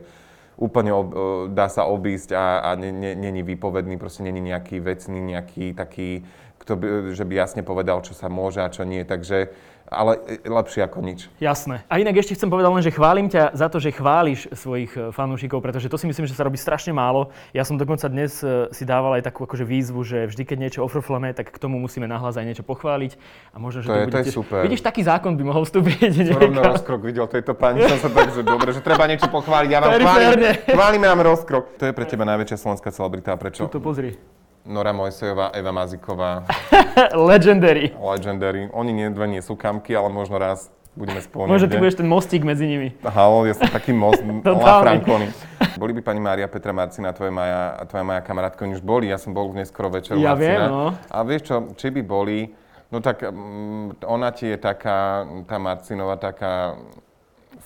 úplne 0.59 0.91
ob, 0.91 1.07
dá 1.55 1.71
sa 1.71 1.87
obísť 1.87 2.35
a, 2.35 2.61
a 2.67 2.69
není 2.75 3.41
výpovedný, 3.41 3.95
proste 3.95 4.27
není 4.27 4.43
nejaký 4.43 4.83
vecný, 4.83 5.33
nejaký 5.33 5.71
taký, 5.71 6.27
kto 6.59 6.73
by, 6.75 6.87
že 7.15 7.23
by 7.23 7.33
jasne 7.33 7.61
povedal, 7.63 8.03
čo 8.03 8.11
sa 8.11 8.27
môže 8.27 8.59
a 8.59 8.69
čo 8.69 8.83
nie. 8.83 9.01
Takže 9.07 9.55
ale 9.91 10.41
lepšie 10.45 10.85
ako 10.85 10.99
nič. 11.03 11.27
Jasné. 11.41 11.83
A 11.91 11.99
inak 11.99 12.15
ešte 12.19 12.37
chcem 12.37 12.47
povedať 12.47 12.71
len, 12.71 12.83
že 12.85 12.95
chválim 12.95 13.27
ťa 13.27 13.55
za 13.55 13.67
to, 13.67 13.81
že 13.81 13.91
chváliš 13.91 14.47
svojich 14.55 14.91
e, 14.95 15.09
fanúšikov, 15.11 15.59
pretože 15.59 15.91
to 15.91 15.99
si 15.99 16.07
myslím, 16.07 16.27
že 16.27 16.35
sa 16.37 16.47
robí 16.47 16.55
strašne 16.55 16.95
málo. 16.95 17.33
Ja 17.51 17.67
som 17.67 17.75
dokonca 17.75 18.07
dnes 18.07 18.39
e, 18.39 18.71
si 18.71 18.87
dával 18.87 19.19
aj 19.19 19.27
takú 19.27 19.43
akože 19.43 19.67
výzvu, 19.67 19.99
že 20.07 20.31
vždy, 20.31 20.43
keď 20.47 20.57
niečo 20.57 20.79
ofrofleme, 20.85 21.35
tak 21.35 21.51
k 21.51 21.57
tomu 21.59 21.75
musíme 21.81 22.07
nahlas 22.07 22.39
aj 22.39 22.45
niečo 22.47 22.63
pochváliť. 22.63 23.19
A 23.51 23.57
možno, 23.59 23.83
že 23.83 23.87
to, 23.87 23.93
to, 23.93 23.99
je, 23.99 24.05
bude 24.07 24.13
to 24.13 24.19
je 24.19 24.25
tiež... 24.31 24.35
super. 24.35 24.59
Vidíš, 24.63 24.81
taký 24.83 25.01
zákon 25.03 25.35
by 25.35 25.43
mohol 25.43 25.63
vstúpiť. 25.67 26.13
Rovno 26.35 26.61
rozkrok 26.63 27.01
videl 27.03 27.27
tejto 27.27 27.51
pani, 27.57 27.83
som 27.83 27.99
sa 27.99 28.09
tak, 28.11 28.31
že 28.31 28.47
dobre, 28.47 28.71
že 28.71 28.79
treba 28.79 29.07
niečo 29.07 29.27
pochváliť. 29.27 29.69
Ja 29.69 29.79
vám 29.79 29.99
chválim, 29.99 30.39
chválime 30.67 31.05
nám 31.07 31.21
rozkrok. 31.23 31.75
To 31.79 31.83
je 31.87 31.93
pre 31.93 32.07
teba 32.07 32.23
najväčšia 32.27 32.57
slovenská 32.59 32.89
celebrita. 32.95 33.35
Prečo? 33.35 33.67
Tu 33.67 33.75
to 33.75 33.83
pozri. 33.83 34.15
Nora 34.61 34.93
Mojsejová, 34.93 35.49
Eva 35.57 35.73
Maziková. 35.73 36.45
Legendary. 37.31 37.91
Legendary. 37.95 38.69
Oni 38.73 38.91
nie, 38.93 39.07
dve 39.09 39.27
nie 39.27 39.41
sú 39.41 39.55
kamky, 39.55 39.95
ale 39.95 40.09
možno 40.11 40.37
raz 40.37 40.69
budeme 40.91 41.23
spolu 41.23 41.47
Možno 41.47 41.71
ty 41.71 41.79
budeš 41.79 42.03
ten 42.03 42.07
mostík 42.07 42.43
medzi 42.43 42.67
nimi. 42.67 42.91
Halo, 43.07 43.47
ja 43.47 43.55
som 43.55 43.67
taký 43.71 43.95
most, 43.95 44.19
la 44.43 44.83
Frankony. 44.83 45.31
Boli 45.79 45.95
by 45.95 46.01
pani 46.03 46.19
Mária 46.19 46.47
Petra 46.51 46.75
Marcina, 46.75 47.15
tvoja 47.15 47.31
Maja, 47.31 47.87
tvoja 47.87 48.03
Maja 48.03 48.21
kamarátka, 48.21 48.67
oni 48.67 48.75
už 48.75 48.83
boli, 48.83 49.07
ja 49.07 49.15
som 49.15 49.31
bol 49.31 49.47
neskoro 49.55 49.87
večer 49.87 50.19
Ja 50.19 50.35
Marcina. 50.35 50.43
viem, 50.43 50.59
no. 50.67 50.85
A 51.07 51.17
vieš 51.23 51.41
čo, 51.47 51.55
či 51.79 51.95
by 51.95 52.01
boli, 52.03 52.51
no 52.91 52.99
tak 52.99 53.23
um, 53.23 53.95
ona 54.03 54.35
ti 54.35 54.51
je 54.51 54.59
taká, 54.59 55.23
tá 55.47 55.55
Marcinová 55.55 56.19
taká 56.19 56.75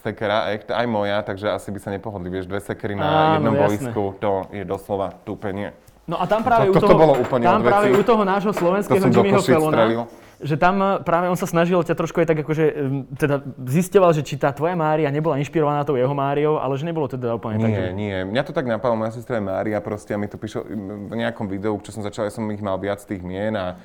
sekera, 0.05 0.53
aj 0.53 0.85
moja, 0.85 1.25
takže 1.25 1.49
asi 1.49 1.73
by 1.73 1.79
sa 1.81 1.89
nepohodli, 1.89 2.29
vieš, 2.29 2.45
dve 2.45 2.61
sekery 2.61 2.93
na 2.93 3.09
Áno, 3.09 3.33
jednom 3.41 3.53
jasné. 3.57 3.65
boisku, 3.65 4.03
to 4.21 4.31
je 4.53 4.61
doslova 4.61 5.17
tupenie. 5.25 5.73
No 6.05 6.21
a 6.21 6.29
tam 6.29 6.45
práve, 6.45 6.69
To- 6.69 6.77
u, 6.77 6.81
toho, 6.85 6.93
bolo 6.93 7.13
úplne 7.17 7.49
tam 7.49 7.65
práve 7.65 7.89
u 7.89 8.03
toho 8.05 8.21
nášho 8.21 8.53
To 8.53 8.59
slovenského 8.61 9.01
do 9.01 9.09
Jimmyho 9.09 9.41
strelil. 9.41 10.05
že 10.37 10.53
tam 10.53 10.77
eh, 10.77 11.01
práve 11.01 11.25
on 11.31 11.39
sa 11.39 11.49
snažil 11.49 11.81
ťa 11.81 11.97
trošku 11.97 12.21
aj 12.21 12.27
tak 12.29 12.37
akože, 12.45 12.65
um, 12.77 13.09
teda 13.17 13.41
zisťoval, 13.65 14.13
že 14.13 14.21
či 14.21 14.37
tá 14.37 14.53
tvoja 14.53 14.77
Mária 14.77 15.09
nebola 15.09 15.41
inšpirovaná 15.41 15.81
tou 15.81 15.97
jeho 15.97 16.13
Máriou, 16.13 16.61
ale 16.61 16.77
že 16.77 16.85
nebolo 16.85 17.09
teda 17.09 17.33
úplne 17.33 17.57
Nie, 17.57 17.65
také. 17.65 17.81
nie. 17.97 18.15
Mňa 18.21 18.41
to 18.45 18.53
tak 18.53 18.69
napadlo, 18.69 18.99
moja 18.99 19.17
sestra 19.17 19.41
je 19.41 19.49
Mária 19.49 19.81
proste 19.81 20.13
a 20.13 20.21
mi 20.21 20.29
to 20.29 20.37
píšlo 20.37 20.61
v 21.09 21.13
nejakom 21.17 21.49
videu, 21.49 21.73
čo 21.81 21.89
som 21.89 22.05
začal, 22.05 22.29
ja 22.29 22.33
som 22.35 22.45
ich 22.53 22.61
mal 22.61 22.77
viac 22.77 23.01
tých 23.01 23.25
mien 23.25 23.55
a 23.57 23.79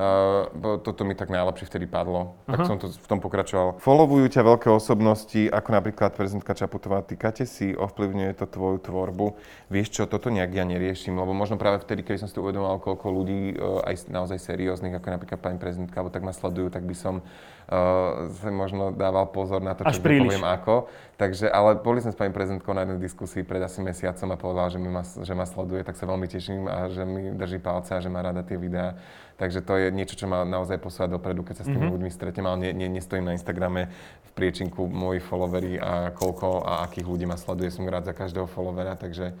Uh, 0.00 0.80
toto 0.80 1.04
mi 1.04 1.12
tak 1.12 1.28
najlepšie 1.28 1.68
vtedy 1.68 1.84
padlo, 1.84 2.40
tak 2.48 2.64
som 2.64 2.80
to 2.80 2.88
v 2.88 3.04
tom 3.04 3.20
pokračoval. 3.20 3.84
Followujú 3.84 4.32
ťa 4.32 4.48
veľké 4.48 4.72
osobnosti, 4.72 5.44
ako 5.52 5.68
napríklad 5.76 6.16
prezidentka 6.16 6.56
Čaputová, 6.56 7.04
týkate 7.04 7.44
si, 7.44 7.76
ovplyvňuje 7.76 8.32
to 8.32 8.48
tvoju 8.48 8.80
tvorbu. 8.80 9.36
Vieš 9.68 9.92
čo, 9.92 10.02
toto 10.08 10.32
nejak 10.32 10.56
ja 10.56 10.64
neriešim, 10.64 11.12
lebo 11.12 11.36
možno 11.36 11.60
práve 11.60 11.84
vtedy, 11.84 12.00
keď 12.00 12.24
som 12.24 12.32
si 12.32 12.40
uvedomoval, 12.40 12.80
koľko 12.80 13.12
ľudí, 13.12 13.60
uh, 13.60 13.84
aj 13.84 14.08
naozaj 14.08 14.40
serióznych, 14.40 14.96
ako 14.96 15.20
napríklad 15.20 15.36
pani 15.36 15.60
prezidentka, 15.60 16.00
alebo 16.00 16.16
tak 16.16 16.24
ma 16.24 16.32
sledujú, 16.32 16.72
tak 16.72 16.88
by 16.88 16.96
som 16.96 17.20
uh, 17.20 18.24
sa 18.40 18.48
možno 18.48 18.96
dával 18.96 19.28
pozor 19.28 19.60
na 19.60 19.76
to, 19.76 19.84
Až 19.84 20.00
čo 20.00 20.08
poviem 20.08 20.48
ako. 20.48 20.88
Takže, 21.20 21.52
ale 21.52 21.76
boli 21.76 22.00
sme 22.00 22.16
s 22.16 22.16
pani 22.16 22.32
prezidentkou 22.32 22.72
na 22.72 22.88
jednej 22.88 23.04
diskusii 23.04 23.44
pred 23.44 23.60
asi 23.60 23.84
mesiacom 23.84 24.32
a 24.32 24.36
povedala, 24.40 24.72
že, 24.72 24.80
ma, 24.80 25.04
že 25.04 25.34
ma 25.36 25.44
sleduje, 25.44 25.84
tak 25.84 26.00
sa 26.00 26.08
veľmi 26.08 26.24
teším 26.24 26.64
a 26.64 26.88
že 26.88 27.04
mi 27.04 27.36
drží 27.36 27.60
palce 27.60 27.92
a 27.92 28.00
že 28.00 28.08
má 28.08 28.24
rada 28.24 28.40
tie 28.40 28.56
videá. 28.56 28.96
Takže 29.40 29.64
to 29.64 29.80
je 29.80 29.88
niečo, 29.88 30.20
čo 30.20 30.28
ma 30.28 30.44
naozaj 30.44 30.76
posúva 30.76 31.08
dopredu, 31.08 31.40
keď 31.40 31.54
sa 31.56 31.64
s 31.64 31.72
tými 31.72 31.80
mm-hmm. 31.80 31.96
ľuďmi 31.96 32.10
stretnem, 32.12 32.44
ale 32.44 32.58
nie, 32.60 32.70
nie, 32.76 33.00
nestojím 33.00 33.24
na 33.24 33.32
Instagrame 33.32 33.88
v 34.28 34.30
priečinku 34.36 34.84
moji 34.84 35.16
followery 35.24 35.80
a 35.80 36.12
koľko 36.12 36.60
a 36.60 36.84
akých 36.84 37.08
ľudí 37.08 37.24
ma 37.24 37.40
sleduje. 37.40 37.72
Som 37.72 37.88
rád 37.88 38.04
za 38.04 38.12
každého 38.12 38.44
followera, 38.44 39.00
takže 39.00 39.32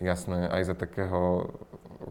jasné, 0.00 0.48
aj 0.48 0.72
za 0.72 0.74
takého, 0.74 1.52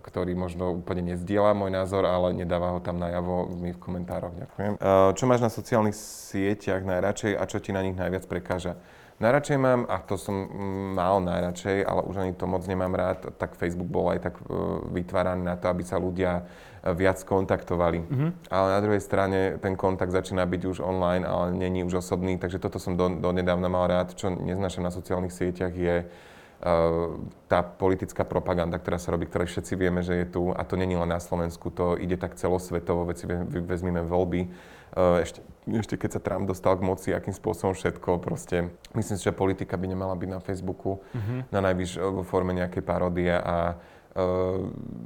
ktorý 0.05 0.38
možno 0.38 0.69
úplne 0.77 1.17
nezdieľa 1.17 1.57
môj 1.57 1.73
názor, 1.73 2.05
ale 2.05 2.38
nedáva 2.38 2.77
ho 2.77 2.79
tam 2.79 3.01
najavo 3.01 3.49
mi 3.57 3.73
v 3.73 3.79
komentároch. 3.81 4.37
Ďakujem. 4.37 4.77
Čo 5.17 5.23
máš 5.25 5.41
na 5.41 5.49
sociálnych 5.49 5.97
sieťach 5.97 6.85
najradšej 6.85 7.35
a 7.35 7.44
čo 7.49 7.57
ti 7.57 7.73
na 7.73 7.81
nich 7.81 7.97
najviac 7.97 8.29
prekáža? 8.29 8.77
Najradšej 9.21 9.57
mám, 9.62 9.85
a 9.85 10.01
to 10.01 10.18
som 10.18 10.33
mm, 10.33 10.97
mal 10.97 11.21
najradšej, 11.21 11.85
ale 11.85 12.01
už 12.09 12.15
ani 12.18 12.33
to 12.33 12.50
moc 12.50 12.65
nemám 12.65 12.97
rád, 12.97 13.38
tak 13.38 13.53
Facebook 13.53 13.85
bol 13.85 14.09
aj 14.09 14.19
tak 14.25 14.35
uh, 14.41 14.81
vytváraný 14.89 15.45
na 15.45 15.53
to, 15.62 15.69
aby 15.69 15.85
sa 15.85 16.01
ľudia 16.01 16.41
uh, 16.41 16.97
viac 16.97 17.21
kontaktovali. 17.21 18.01
Mm-hmm. 18.01 18.29
Ale 18.50 18.68
na 18.73 18.79
druhej 18.81 19.01
strane 19.06 19.62
ten 19.62 19.77
kontakt 19.77 20.09
začína 20.09 20.41
byť 20.50 20.62
už 20.65 20.77
online, 20.81 21.29
ale 21.29 21.53
není 21.53 21.85
už 21.85 22.01
osobný, 22.01 22.41
takže 22.41 22.57
toto 22.57 22.81
som 22.81 22.97
do, 22.97 23.13
do 23.13 23.29
nedávna 23.29 23.69
mal 23.69 23.85
rád. 23.85 24.18
Čo 24.18 24.33
neznášam 24.33 24.81
na 24.81 24.89
sociálnych 24.89 25.38
sieťach 25.38 25.71
je 25.77 26.09
uh, 26.09 27.13
tá 27.45 27.62
politická 27.62 28.25
propaganda, 28.25 28.81
ktorá 28.81 28.97
sa 28.97 29.13
robí, 29.13 29.29
ktorej 29.29 29.53
všetci 29.53 29.77
vieme, 29.77 30.01
že 30.01 30.18
je 30.18 30.25
tu. 30.33 30.50
A 30.50 30.65
to 30.65 30.73
není 30.73 30.97
len 30.97 31.13
na 31.13 31.21
Slovensku, 31.21 31.69
to 31.69 31.94
ide 32.01 32.18
tak 32.18 32.41
celosvetovo, 32.41 33.06
veď 33.06 33.15
si 33.21 33.25
ve- 33.29 33.45
ve- 33.45 33.65
vezmime 33.69 34.01
voľby. 34.01 34.50
Uh, 34.91 35.23
ešte, 35.23 35.39
ešte 35.71 35.95
keď 35.95 36.09
sa 36.19 36.21
Trump 36.23 36.51
dostal 36.51 36.75
k 36.75 36.83
moci, 36.83 37.09
akým 37.15 37.31
spôsobom 37.31 37.71
všetko, 37.71 38.19
proste 38.19 38.75
myslím 38.91 39.15
si, 39.15 39.23
že 39.23 39.31
politika 39.31 39.79
by 39.79 39.88
nemala 39.88 40.19
byť 40.19 40.29
na 40.29 40.39
Facebooku, 40.43 40.99
mm-hmm. 41.15 41.39
na 41.47 41.59
najvyš 41.63 41.91
eh, 41.95 42.03
vo 42.03 42.23
forme 42.27 42.51
nejakej 42.51 42.83
paródie 42.83 43.31
a 43.31 43.80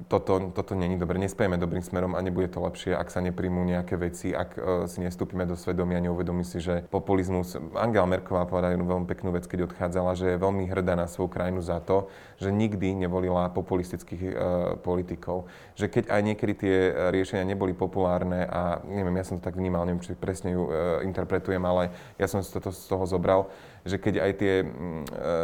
toto, 0.10 0.50
toto 0.50 0.74
není 0.74 0.98
dobre, 0.98 1.22
nespejeme 1.22 1.62
dobrým 1.62 1.86
smerom 1.86 2.18
a 2.18 2.26
nebude 2.26 2.50
to 2.50 2.58
lepšie, 2.58 2.98
ak 2.98 3.14
sa 3.14 3.22
nepríjmú 3.22 3.62
nejaké 3.62 4.02
veci, 4.02 4.34
ak 4.34 4.50
uh, 4.58 4.64
si 4.90 4.98
nestúpime 5.06 5.46
do 5.46 5.54
svedomia, 5.54 6.02
neuvedomí 6.02 6.42
si, 6.42 6.58
že 6.58 6.82
populizmus, 6.90 7.54
Angela 7.78 8.10
Merkelová 8.10 8.50
povedala 8.50 8.74
jednu 8.74 8.90
veľmi 8.90 9.06
peknú 9.06 9.30
vec, 9.30 9.46
keď 9.46 9.70
odchádzala, 9.70 10.18
že 10.18 10.26
je 10.34 10.42
veľmi 10.42 10.66
hrdá 10.74 10.98
na 10.98 11.06
svoju 11.06 11.30
krajinu 11.30 11.62
za 11.62 11.78
to, 11.86 12.10
že 12.42 12.50
nikdy 12.50 12.98
nevolila 12.98 13.54
populistických 13.54 14.24
uh, 14.26 14.34
politikov. 14.82 15.46
Že 15.78 15.86
keď 15.94 16.04
aj 16.10 16.22
niekedy 16.26 16.54
tie 16.58 16.76
riešenia 17.14 17.46
neboli 17.46 17.78
populárne 17.78 18.42
a 18.50 18.82
neviem, 18.90 19.22
ja 19.22 19.26
som 19.30 19.38
to 19.38 19.46
tak 19.46 19.54
vnímal, 19.54 19.86
neviem, 19.86 20.02
či 20.02 20.18
presne 20.18 20.58
ju 20.58 20.66
uh, 20.66 21.06
interpretujem, 21.06 21.62
ale 21.62 21.94
ja 22.18 22.26
som 22.26 22.42
si 22.42 22.50
toto 22.50 22.74
z 22.74 22.90
toho 22.90 23.06
zobral, 23.06 23.54
že 23.86 24.02
keď 24.02 24.14
aj 24.18 24.32
tie, 24.42 24.54
mm, 24.66 25.04
e, 25.14 25.36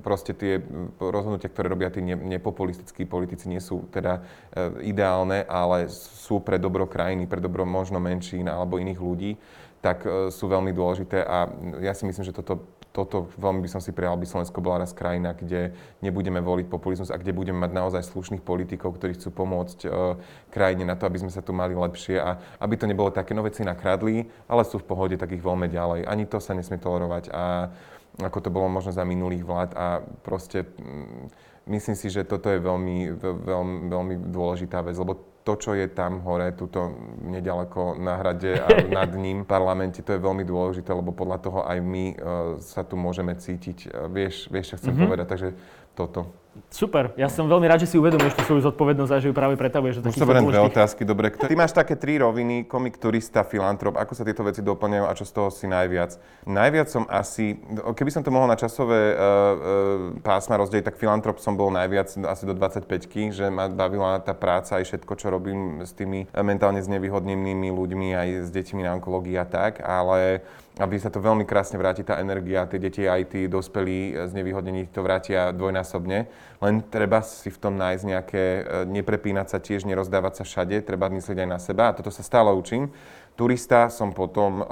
proste 0.00 0.32
tie 0.32 0.64
rozhodnutia, 0.96 1.52
ktoré 1.52 1.68
robia 1.68 1.92
tí 1.92 2.00
ne, 2.00 2.16
nepopulistickí 2.16 3.04
politici, 3.04 3.52
nie 3.52 3.60
sú 3.60 3.84
teda 3.92 4.24
e, 4.48 4.88
ideálne, 4.88 5.44
ale 5.44 5.92
sú 5.92 6.40
pre 6.40 6.56
dobro 6.56 6.88
krajiny, 6.88 7.28
pre 7.28 7.44
dobro 7.44 7.68
možno 7.68 8.00
menšín 8.00 8.48
alebo 8.48 8.80
iných 8.80 8.96
ľudí, 8.96 9.32
tak 9.84 10.08
e, 10.08 10.32
sú 10.32 10.48
veľmi 10.48 10.72
dôležité 10.72 11.20
a 11.20 11.52
ja 11.84 11.92
si 11.92 12.08
myslím, 12.08 12.24
že 12.24 12.32
toto, 12.32 12.64
toto 12.92 13.32
veľmi 13.40 13.64
by 13.64 13.68
som 13.72 13.80
si 13.80 13.88
prijal, 13.90 14.20
aby 14.20 14.28
Slovensko 14.28 14.60
bola 14.60 14.84
raz 14.84 14.92
krajina, 14.92 15.32
kde 15.32 15.72
nebudeme 16.04 16.44
voliť 16.44 16.68
populizmus 16.68 17.08
a 17.08 17.16
kde 17.16 17.32
budeme 17.32 17.56
mať 17.56 17.72
naozaj 17.72 18.04
slušných 18.04 18.44
politikov, 18.44 19.00
ktorí 19.00 19.16
chcú 19.16 19.32
pomôcť 19.32 19.78
e, 19.84 19.88
krajine 20.52 20.84
na 20.84 20.92
to, 20.92 21.08
aby 21.08 21.24
sme 21.24 21.32
sa 21.32 21.40
tu 21.40 21.56
mali 21.56 21.72
lepšie 21.72 22.20
a 22.20 22.36
aby 22.60 22.76
to 22.76 22.84
nebolo 22.84 23.08
také, 23.08 23.32
no 23.32 23.40
veci 23.40 23.64
nakradli, 23.64 24.28
ale 24.44 24.68
sú 24.68 24.76
v 24.76 24.88
pohode, 24.92 25.16
tak 25.16 25.32
ich 25.32 25.40
voľme 25.40 25.72
ďalej. 25.72 26.04
Ani 26.04 26.28
to 26.28 26.36
sa 26.36 26.52
nesmie 26.52 26.76
tolerovať 26.76 27.32
a 27.32 27.72
ako 28.20 28.38
to 28.44 28.52
bolo 28.52 28.68
možno 28.68 28.92
za 28.92 29.08
minulých 29.08 29.40
vlád 29.40 29.70
a 29.72 30.04
proste 30.20 30.68
mm, 30.68 31.32
myslím 31.72 31.96
si, 31.96 32.12
že 32.12 32.28
toto 32.28 32.52
je 32.52 32.60
veľmi, 32.60 33.08
ve- 33.16 33.38
veľmi, 33.40 33.76
veľmi 33.88 34.14
dôležitá 34.28 34.84
vec, 34.84 35.00
lebo 35.00 35.31
to, 35.42 35.52
čo 35.58 35.74
je 35.74 35.90
tam 35.90 36.22
hore, 36.22 36.54
tuto 36.54 36.94
nedaleko 37.22 37.98
na 37.98 38.18
hrade 38.18 38.62
a 38.62 38.68
nad 39.02 39.10
ním 39.14 39.42
v 39.42 39.50
parlamente, 39.50 40.02
to 40.02 40.14
je 40.14 40.22
veľmi 40.22 40.46
dôležité, 40.46 40.94
lebo 40.94 41.10
podľa 41.10 41.38
toho 41.42 41.60
aj 41.66 41.78
my 41.82 42.04
uh, 42.12 42.14
sa 42.62 42.86
tu 42.86 42.94
môžeme 42.94 43.34
cítiť. 43.34 43.90
Uh, 43.90 44.06
vieš, 44.06 44.46
vieš, 44.50 44.74
čo 44.74 44.78
chcem 44.78 44.94
mm-hmm. 44.94 45.06
povedať, 45.06 45.26
takže 45.26 45.48
toto. 45.98 46.41
Super, 46.68 47.16
ja 47.16 47.32
som 47.32 47.48
veľmi 47.48 47.64
rád, 47.64 47.80
že 47.80 47.88
si 47.88 47.96
uvedomuješ 47.96 48.36
tú 48.36 48.42
svoju 48.44 48.68
zodpovednosť 48.68 49.12
a 49.12 49.18
že 49.24 49.32
ju 49.32 49.34
práve 49.36 49.56
pretavuješ 49.56 50.04
do 50.04 50.12
beriem 50.28 50.44
dve 50.44 50.60
otázky, 50.68 51.00
dobre. 51.00 51.32
Ty 51.32 51.48
máš 51.56 51.72
také 51.72 51.96
tri 51.96 52.20
roviny, 52.20 52.68
komik, 52.68 53.00
turista, 53.00 53.40
filantrop. 53.40 53.96
Ako 53.96 54.12
sa 54.12 54.20
tieto 54.20 54.44
veci 54.44 54.60
doplňajú 54.60 55.04
a 55.08 55.12
čo 55.16 55.24
z 55.24 55.32
toho 55.32 55.48
si 55.48 55.64
najviac? 55.64 56.20
Najviac 56.44 56.92
som 56.92 57.08
asi, 57.08 57.56
keby 57.96 58.12
som 58.12 58.20
to 58.20 58.28
mohol 58.28 58.44
na 58.44 58.60
časové 58.60 59.16
uh, 59.16 59.16
uh, 59.16 59.56
pásma 60.20 60.60
rozdeliť, 60.60 60.92
tak 60.92 61.00
filantrop 61.00 61.40
som 61.40 61.56
bol 61.56 61.72
najviac 61.72 62.12
asi 62.20 62.44
do 62.44 62.52
25 62.52 63.32
že 63.32 63.48
ma 63.48 63.72
bavila 63.72 64.20
tá 64.20 64.36
práca 64.36 64.76
aj 64.76 64.92
všetko, 64.92 65.12
čo 65.16 65.32
robím 65.32 65.80
s 65.80 65.96
tými 65.96 66.28
mentálne 66.36 66.84
znevýhodnenými 66.84 67.72
ľuďmi, 67.72 68.12
aj 68.12 68.28
s 68.44 68.48
deťmi 68.52 68.84
na 68.84 68.92
onkológii 69.00 69.40
a 69.40 69.48
tak, 69.48 69.80
ale 69.80 70.44
aby 70.80 70.96
sa 70.96 71.12
to 71.12 71.20
veľmi 71.20 71.44
krásne 71.44 71.76
vráti 71.76 72.00
tá 72.00 72.16
energia, 72.16 72.64
tie 72.64 72.80
deti 72.80 73.04
aj 73.04 73.36
tí 73.36 73.44
dospelí 73.44 73.98
eh, 74.12 74.30
znevýhodnení 74.32 74.88
to 74.88 75.04
vrátia 75.04 75.52
dvojnásobne. 75.52 76.18
Len 76.62 76.74
treba 76.88 77.20
si 77.20 77.52
v 77.52 77.58
tom 77.60 77.76
nájsť 77.76 78.04
nejaké, 78.08 78.44
eh, 78.44 78.64
neprepínať 78.88 79.46
sa 79.52 79.58
tiež, 79.60 79.84
nerozdávať 79.84 80.40
sa 80.40 80.44
všade, 80.48 80.80
treba 80.80 81.12
myslieť 81.12 81.44
aj 81.44 81.48
na 81.48 81.58
seba 81.60 81.92
a 81.92 81.96
toto 81.96 82.08
sa 82.08 82.24
stále 82.24 82.48
učím. 82.56 82.88
Turista 83.32 83.88
som 83.88 84.12
potom 84.12 84.60
um, 84.60 84.64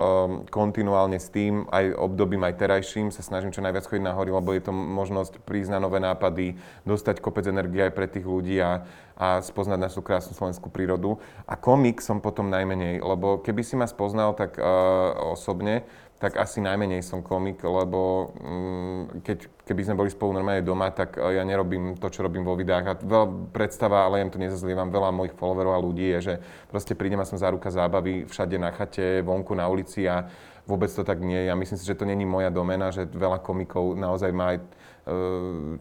kontinuálne 0.52 1.16
s 1.16 1.32
tým, 1.32 1.64
aj 1.72 1.96
obdobím, 1.96 2.44
aj 2.44 2.60
terajším, 2.60 3.08
sa 3.08 3.24
snažím 3.24 3.56
čo 3.56 3.64
najviac 3.64 3.88
chodiť 3.88 4.04
na 4.04 4.12
hory, 4.12 4.28
lebo 4.28 4.52
je 4.52 4.60
to 4.60 4.72
možnosť 4.72 5.40
prísť 5.48 5.72
na 5.72 5.80
nové 5.80 5.96
nápady, 5.96 6.60
dostať 6.84 7.24
kopec 7.24 7.48
energie 7.48 7.80
aj 7.88 7.96
pre 7.96 8.04
tých 8.04 8.28
ľudí 8.28 8.60
a, 8.60 8.84
a 9.16 9.40
spoznať 9.40 9.80
našu 9.80 10.04
krásnu 10.04 10.36
slovenskú 10.36 10.68
prírodu. 10.68 11.16
A 11.48 11.56
komik 11.56 12.04
som 12.04 12.20
potom 12.20 12.52
najmenej, 12.52 13.00
lebo 13.00 13.40
keby 13.40 13.64
si 13.64 13.80
ma 13.80 13.88
spoznal 13.88 14.36
tak 14.36 14.60
uh, 14.60 15.16
osobne, 15.32 15.88
tak 16.20 16.36
asi 16.36 16.60
najmenej 16.60 17.00
som 17.00 17.24
komik, 17.24 17.64
lebo 17.64 18.30
mm, 18.36 19.24
keď, 19.24 19.38
keby 19.64 19.80
sme 19.88 19.98
boli 20.04 20.12
spolu 20.12 20.36
normálne 20.36 20.60
doma, 20.60 20.92
tak 20.92 21.16
e, 21.16 21.40
ja 21.40 21.42
nerobím 21.48 21.96
to, 21.96 22.12
čo 22.12 22.20
robím 22.20 22.44
vo 22.44 22.60
videách. 22.60 22.84
A 22.84 22.92
veľa 23.00 23.26
predstava, 23.56 24.04
ale 24.04 24.20
jem 24.20 24.28
to 24.28 24.36
nezazlievam, 24.36 24.92
veľa 24.92 25.16
mojich 25.16 25.32
followerov 25.40 25.72
a 25.72 25.80
ľudí 25.80 26.12
je, 26.12 26.18
že 26.20 26.34
proste 26.68 26.92
prídem 26.92 27.24
a 27.24 27.24
som 27.24 27.40
záruka 27.40 27.72
zábavy 27.72 28.28
všade 28.28 28.60
na 28.60 28.68
chate, 28.68 29.24
vonku, 29.24 29.56
na 29.56 29.64
ulici 29.64 30.04
a 30.04 30.28
vôbec 30.68 30.92
to 30.92 31.00
tak 31.08 31.24
nie 31.24 31.40
je. 31.40 31.48
Ja 31.48 31.56
myslím 31.56 31.78
si, 31.80 31.88
že 31.88 31.96
to 31.96 32.04
není 32.04 32.28
moja 32.28 32.52
domena, 32.52 32.92
že 32.92 33.08
veľa 33.08 33.40
komikov 33.40 33.96
naozaj 33.96 34.30
má 34.36 34.52
aj 34.52 34.58
e, 34.60 34.64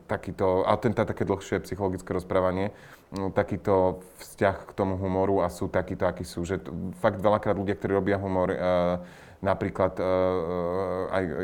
takýto, 0.07 0.63
a 0.63 0.71
ten 0.79 0.95
také 0.95 1.27
dlhšie 1.27 1.67
psychologické 1.67 2.15
rozprávanie, 2.15 2.71
no, 3.11 3.27
takýto 3.27 3.99
vzťah 4.23 4.55
k 4.65 4.71
tomu 4.71 4.95
humoru 4.95 5.43
a 5.43 5.51
sú 5.51 5.67
takíto, 5.67 6.07
akí 6.07 6.23
sú. 6.23 6.47
Že 6.47 6.63
t- 6.63 6.71
fakt 7.03 7.19
veľakrát 7.19 7.59
ľudia, 7.59 7.75
ktorí 7.75 7.91
robia 7.91 8.15
humor, 8.15 8.55
e, 8.55 8.57
Napríklad 9.39 9.95
uh, 10.03 11.15
aj 11.15 11.23
uh, 11.23 11.37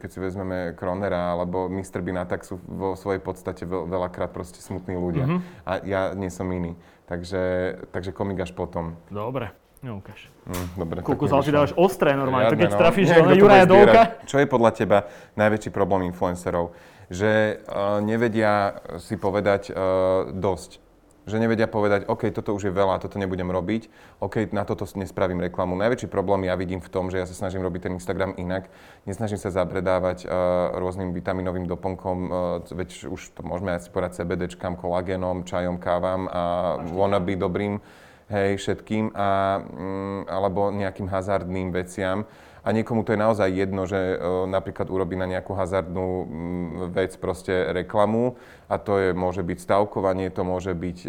keď 0.00 0.08
si 0.08 0.18
vezmeme 0.18 0.72
Kronera 0.72 1.36
alebo 1.36 1.68
Mr. 1.68 2.00
Beana, 2.00 2.24
tak 2.24 2.40
sú 2.40 2.56
vo 2.64 2.96
svojej 2.96 3.20
podstate 3.20 3.68
veľ, 3.68 3.84
veľakrát 3.84 4.32
proste 4.32 4.64
smutní 4.64 4.96
ľudia. 4.96 5.28
Mm-hmm. 5.28 5.68
A 5.68 5.72
ja 5.84 6.00
nie 6.16 6.32
som 6.32 6.48
iný. 6.48 6.72
Takže, 7.04 7.76
takže 7.92 8.16
komik 8.16 8.40
až 8.40 8.56
potom. 8.56 8.96
Dobre, 9.12 9.52
neukáž. 9.84 10.32
Mm, 10.48 10.68
dobre, 10.80 10.96
Koľko 11.04 11.24
mi 11.28 11.32
záleží 11.36 11.52
vyšlo. 11.52 11.58
dávaš 11.60 11.72
ostré 11.76 12.10
normálne, 12.16 12.48
to 12.48 12.56
Riadne, 12.56 12.64
keď 12.64 12.72
no. 12.72 12.80
trafíš 12.80 13.06
Niekto 13.12 13.28
to 13.28 13.36
Juraja 13.36 13.66
do 13.68 13.76
oka. 13.76 14.02
Čo 14.24 14.36
je 14.40 14.46
podľa 14.48 14.70
teba 14.72 14.98
najväčší 15.36 15.70
problém 15.72 16.08
influencerov? 16.08 16.72
Že 17.12 17.32
uh, 17.68 18.00
nevedia 18.00 18.80
si 18.96 19.20
povedať 19.20 19.68
uh, 19.68 20.32
dosť. 20.32 20.80
Že 21.24 21.40
nevedia 21.40 21.64
povedať, 21.64 22.04
OK, 22.04 22.28
toto 22.36 22.52
už 22.52 22.68
je 22.68 22.72
veľa, 22.72 23.00
toto 23.00 23.16
nebudem 23.16 23.48
robiť, 23.48 23.88
OK, 24.20 24.52
na 24.52 24.68
toto 24.68 24.84
nespravím 24.92 25.40
reklamu. 25.40 25.72
Najväčší 25.72 26.12
problém 26.12 26.44
ja 26.44 26.52
vidím 26.52 26.84
v 26.84 26.92
tom, 26.92 27.08
že 27.08 27.16
ja 27.16 27.24
sa 27.24 27.32
snažím 27.32 27.64
robiť 27.64 27.88
ten 27.88 27.96
Instagram 27.96 28.36
inak. 28.36 28.68
Nesnažím 29.08 29.40
sa 29.40 29.48
zabredávať 29.48 30.28
uh, 30.28 30.76
rôznym 30.76 31.16
vitaminovým 31.16 31.64
doplnkom, 31.64 32.18
uh, 32.28 32.32
veď 32.68 33.08
už 33.08 33.32
to 33.32 33.40
môžeme 33.40 33.72
asi 33.72 33.88
povedať 33.88 34.20
CBDčkám, 34.20 34.76
kolagénom, 34.76 35.48
čajom, 35.48 35.80
kávam 35.80 36.28
a 36.28 36.76
wannabe 36.92 37.40
dobrým 37.40 37.80
hej, 38.28 38.56
všetkým, 38.56 39.12
a, 39.12 39.60
mm, 39.60 40.20
alebo 40.28 40.72
nejakým 40.72 41.08
hazardným 41.08 41.72
veciam. 41.72 42.24
A 42.64 42.72
niekomu 42.72 43.04
to 43.04 43.12
je 43.12 43.20
naozaj 43.20 43.52
jedno, 43.52 43.84
že 43.84 44.16
e, 44.16 44.16
napríklad 44.48 44.88
urobí 44.88 45.20
na 45.20 45.28
nejakú 45.28 45.52
hazardnú 45.52 46.08
mm, 46.24 46.96
vec 46.96 47.12
proste 47.20 47.52
reklamu 47.76 48.40
a 48.72 48.80
to 48.80 48.96
je, 48.96 49.08
môže 49.12 49.44
byť 49.44 49.58
stavkovanie, 49.60 50.32
to 50.32 50.48
môže 50.48 50.72
byť, 50.72 50.98
e, 51.04 51.08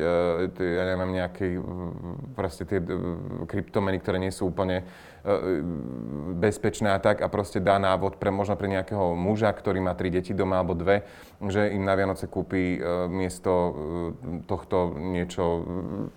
ja 0.52 0.84
neviem, 0.84 1.16
nejaké 1.16 1.56
proste 2.36 2.68
tie 2.68 2.84
kryptomeny, 3.48 4.04
ktoré 4.04 4.20
nie 4.20 4.36
sú 4.36 4.52
úplne 4.52 4.84
e, 5.24 5.64
bezpečné 6.36 6.92
a 6.92 7.00
tak 7.00 7.24
a 7.24 7.32
proste 7.32 7.64
dá 7.64 7.80
návod 7.80 8.20
pre 8.20 8.36
možno 8.36 8.60
pre 8.60 8.68
nejakého 8.68 9.16
muža, 9.16 9.48
ktorý 9.56 9.80
má 9.80 9.96
tri 9.96 10.12
deti 10.12 10.36
doma 10.36 10.60
alebo 10.60 10.76
dve, 10.76 11.08
že 11.40 11.72
im 11.72 11.88
na 11.88 11.96
Vianoce 11.96 12.28
kúpi 12.28 12.84
miesto 13.08 13.72
tohto 14.44 14.92
niečo 14.92 15.64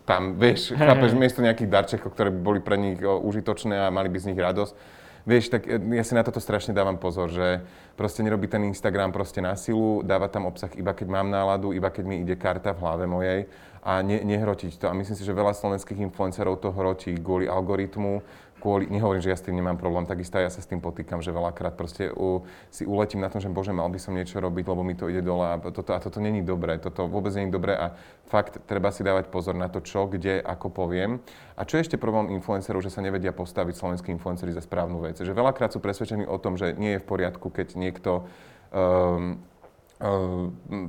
tam, 0.02 0.34
vieš, 0.34 0.74
chápeš, 0.74 1.14
miesto 1.14 1.46
nejakých 1.46 1.70
darčekov, 1.70 2.10
ktoré 2.10 2.34
by 2.34 2.40
boli 2.42 2.58
pre 2.58 2.74
nich 2.74 2.98
užitočné 2.98 3.86
a 3.86 3.94
mali 3.94 4.10
by 4.10 4.18
z 4.18 4.34
nich 4.34 4.40
radosť. 4.42 4.98
Vieš, 5.26 5.50
tak 5.50 5.66
e, 5.66 5.80
ja 5.98 6.04
si 6.06 6.14
na 6.14 6.22
toto 6.22 6.38
strašne 6.38 6.76
dávam 6.76 7.00
pozor, 7.00 7.32
že 7.32 7.64
proste 7.98 8.22
nerobí 8.22 8.46
ten 8.46 8.62
Instagram 8.68 9.10
proste 9.10 9.42
na 9.42 9.58
silu, 9.58 10.04
dáva 10.06 10.30
tam 10.30 10.46
obsah 10.46 10.70
iba 10.78 10.94
keď 10.94 11.08
mám 11.10 11.28
náladu, 11.32 11.74
iba 11.74 11.90
keď 11.90 12.04
mi 12.06 12.22
ide 12.22 12.38
karta 12.38 12.70
v 12.76 12.82
hlave 12.82 13.04
mojej 13.10 13.40
a 13.82 14.02
ne, 14.02 14.20
nehrotiť 14.22 14.78
to. 14.78 14.86
A 14.90 14.94
myslím 14.94 15.16
si, 15.16 15.24
že 15.24 15.32
veľa 15.32 15.54
slovenských 15.54 16.02
influencerov 16.10 16.60
to 16.60 16.74
hrotí 16.74 17.14
kvôli 17.16 17.48
algoritmu, 17.48 18.20
kvôli, 18.58 18.90
nehovorím, 18.90 19.22
že 19.22 19.30
ja 19.30 19.38
s 19.38 19.46
tým 19.46 19.56
nemám 19.56 19.78
problém, 19.78 20.04
takisto 20.04 20.36
ja 20.36 20.50
sa 20.50 20.58
s 20.58 20.68
tým 20.68 20.82
potýkam, 20.82 21.22
že 21.22 21.30
veľakrát 21.30 21.78
proste 21.78 22.10
u, 22.10 22.44
si 22.68 22.84
uletím 22.84 23.22
na 23.22 23.30
tom, 23.30 23.38
že 23.38 23.48
bože, 23.48 23.70
mal 23.70 23.88
by 23.88 23.96
som 24.02 24.12
niečo 24.12 24.42
robiť, 24.42 24.64
lebo 24.66 24.82
mi 24.82 24.98
to 24.98 25.06
ide 25.06 25.22
dole 25.22 25.46
a 25.46 25.56
toto, 25.62 25.94
a 25.94 25.98
toto 26.02 26.18
není 26.18 26.42
dobré, 26.42 26.76
toto 26.82 27.06
vôbec 27.06 27.32
není 27.32 27.48
dobré 27.48 27.78
a 27.78 27.94
fakt 28.26 28.60
treba 28.66 28.90
si 28.90 29.06
dávať 29.06 29.30
pozor 29.30 29.54
na 29.54 29.70
to, 29.70 29.80
čo, 29.80 30.10
kde, 30.10 30.42
ako 30.42 30.68
poviem. 30.68 31.22
A 31.54 31.64
čo 31.64 31.78
je 31.78 31.88
ešte 31.88 31.96
problém 31.96 32.34
influencerov, 32.36 32.84
že 32.84 32.92
sa 32.92 33.00
nevedia 33.00 33.32
postaviť 33.32 33.74
slovenskí 33.74 34.12
influenceri 34.12 34.52
za 34.52 34.62
správnu 34.62 35.00
vec. 35.00 35.18
Že 35.18 35.32
veľakrát 35.32 35.72
sú 35.72 35.82
presvedčení 35.82 36.26
o 36.26 36.38
tom, 36.38 36.58
že 36.58 36.76
nie 36.76 36.98
je 36.98 37.02
v 37.02 37.08
poriadku, 37.08 37.50
keď 37.50 37.74
niekto 37.74 38.26
um, 38.70 39.40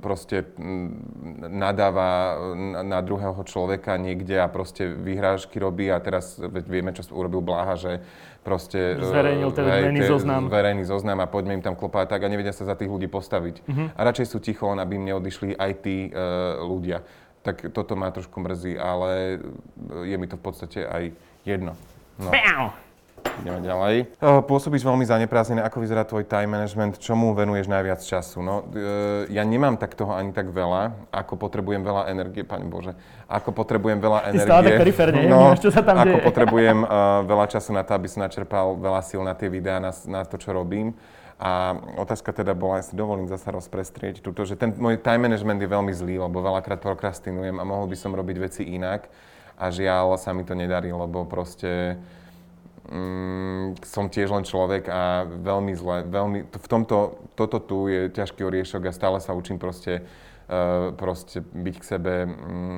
proste 0.05 0.45
mm, 0.53 0.89
nadáva 1.49 2.37
na- 2.85 3.01
druhého 3.01 3.41
človeka 3.41 3.97
niekde 3.97 4.37
a 4.37 4.45
proste 4.45 4.85
vyhrážky 4.85 5.57
robí 5.57 5.89
a 5.89 5.97
teraz 5.97 6.37
vieme, 6.69 6.93
čo 6.93 7.01
urobil 7.09 7.41
Bláha, 7.41 7.73
že 7.73 8.05
proste... 8.45 9.01
Zverejnil 9.01 9.49
eh, 9.49 9.55
ten 9.57 9.65
verejný 9.65 9.99
zoznam. 10.05 10.41
Verejný 10.45 10.83
zoznam 10.85 11.17
a 11.23 11.27
poďme 11.27 11.57
im 11.57 11.63
tam 11.65 11.73
klopať 11.73 12.05
tak 12.05 12.21
a 12.21 12.29
nevedia 12.29 12.53
sa 12.53 12.69
za 12.69 12.77
tých 12.77 12.91
ľudí 12.91 13.09
postaviť. 13.09 13.65
Mhm. 13.65 13.85
A 13.97 13.99
radšej 14.05 14.27
sú 14.29 14.37
ticho, 14.37 14.69
aby 14.69 15.01
im 15.01 15.05
neodišli 15.09 15.57
aj 15.57 15.71
tí 15.81 16.13
uh, 16.13 16.61
ľudia. 16.61 17.01
Tak 17.41 17.73
toto 17.73 17.97
ma 17.97 18.13
trošku 18.13 18.37
mrzí, 18.37 18.77
ale 18.77 19.41
je 20.05 20.15
mi 20.19 20.27
to 20.27 20.37
v 20.37 20.43
podstate 20.43 20.79
aj 20.85 21.15
jedno. 21.47 21.73
No. 22.19 22.29
Pau! 22.29 22.88
Ideme 23.39 23.63
ďalej. 23.63 23.95
Uh, 24.19 24.43
Pôsobíš 24.43 24.83
veľmi 24.83 25.07
zaneprázdnené. 25.07 25.63
Ako 25.63 25.79
vyzerá 25.79 26.03
tvoj 26.03 26.27
time 26.27 26.59
management? 26.59 26.99
Čomu 26.99 27.31
venuješ 27.31 27.71
najviac 27.71 28.03
času? 28.03 28.43
No, 28.43 28.67
uh, 28.67 29.23
ja 29.31 29.47
nemám 29.47 29.79
tak 29.79 29.95
toho 29.95 30.11
ani 30.11 30.35
tak 30.35 30.51
veľa, 30.51 31.07
ako 31.07 31.39
potrebujem 31.39 31.79
veľa 31.79 32.11
energie, 32.11 32.43
Pane 32.43 32.67
Bože. 32.67 32.99
Ako 33.31 33.55
potrebujem 33.55 34.03
veľa 34.03 34.19
Ty 34.27 34.29
energie. 34.35 34.49
stále 34.51 34.67
tak 34.67 34.81
periférne, 34.83 35.19
no, 35.23 35.55
nevnímaš, 35.55 35.61
čo 35.63 35.71
sa 35.71 35.81
tam 35.87 35.95
ako 36.03 36.19
deje. 36.19 36.27
potrebujem 36.27 36.77
uh, 36.83 37.23
veľa 37.23 37.45
času 37.47 37.69
na 37.71 37.83
to, 37.87 37.95
aby 37.95 38.07
som 38.11 38.19
načerpal 38.27 38.75
veľa 38.75 39.01
síl 39.07 39.23
na 39.23 39.31
tie 39.31 39.47
videá, 39.47 39.79
na, 39.79 39.95
na 40.11 40.21
to, 40.27 40.35
čo 40.35 40.51
robím. 40.51 40.91
A 41.39 41.71
otázka 41.95 42.35
teda 42.35 42.51
bola, 42.51 42.83
ja 42.83 42.91
si 42.91 42.99
dovolím 42.99 43.31
zasa 43.31 43.55
rozprestrieť 43.55 44.19
túto, 44.19 44.43
že 44.43 44.59
ten 44.59 44.75
môj 44.75 44.99
time 44.99 45.31
management 45.31 45.63
je 45.63 45.71
veľmi 45.71 45.95
zlý, 45.95 46.19
lebo 46.19 46.43
veľakrát 46.43 46.83
prokrastinujem 46.83 47.55
a 47.55 47.63
mohol 47.63 47.87
by 47.87 47.95
som 47.95 48.11
robiť 48.11 48.35
veci 48.43 48.67
inak. 48.67 49.07
A 49.55 49.71
žiaľ 49.71 50.19
sa 50.19 50.35
mi 50.35 50.43
to 50.43 50.51
nedarí, 50.51 50.91
lebo 50.91 51.23
proste 51.23 51.95
mm, 52.89 53.85
som 53.85 54.09
tiež 54.09 54.33
len 54.33 54.43
človek 54.43 54.89
a 54.89 55.23
veľmi 55.25 55.73
zle, 55.77 56.03
veľmi, 56.09 56.39
v 56.49 56.67
tomto, 56.67 57.29
toto 57.37 57.57
tu 57.61 57.87
je 57.87 58.09
ťažký 58.09 58.41
oriešok 58.43 58.89
a 58.89 58.95
stále 58.95 59.17
sa 59.21 59.37
učím 59.37 59.61
proste, 59.61 60.01
uh, 60.01 60.91
proste 60.97 61.45
byť 61.45 61.75
k 61.77 61.83
sebe 61.85 62.13
mm, 62.25 62.77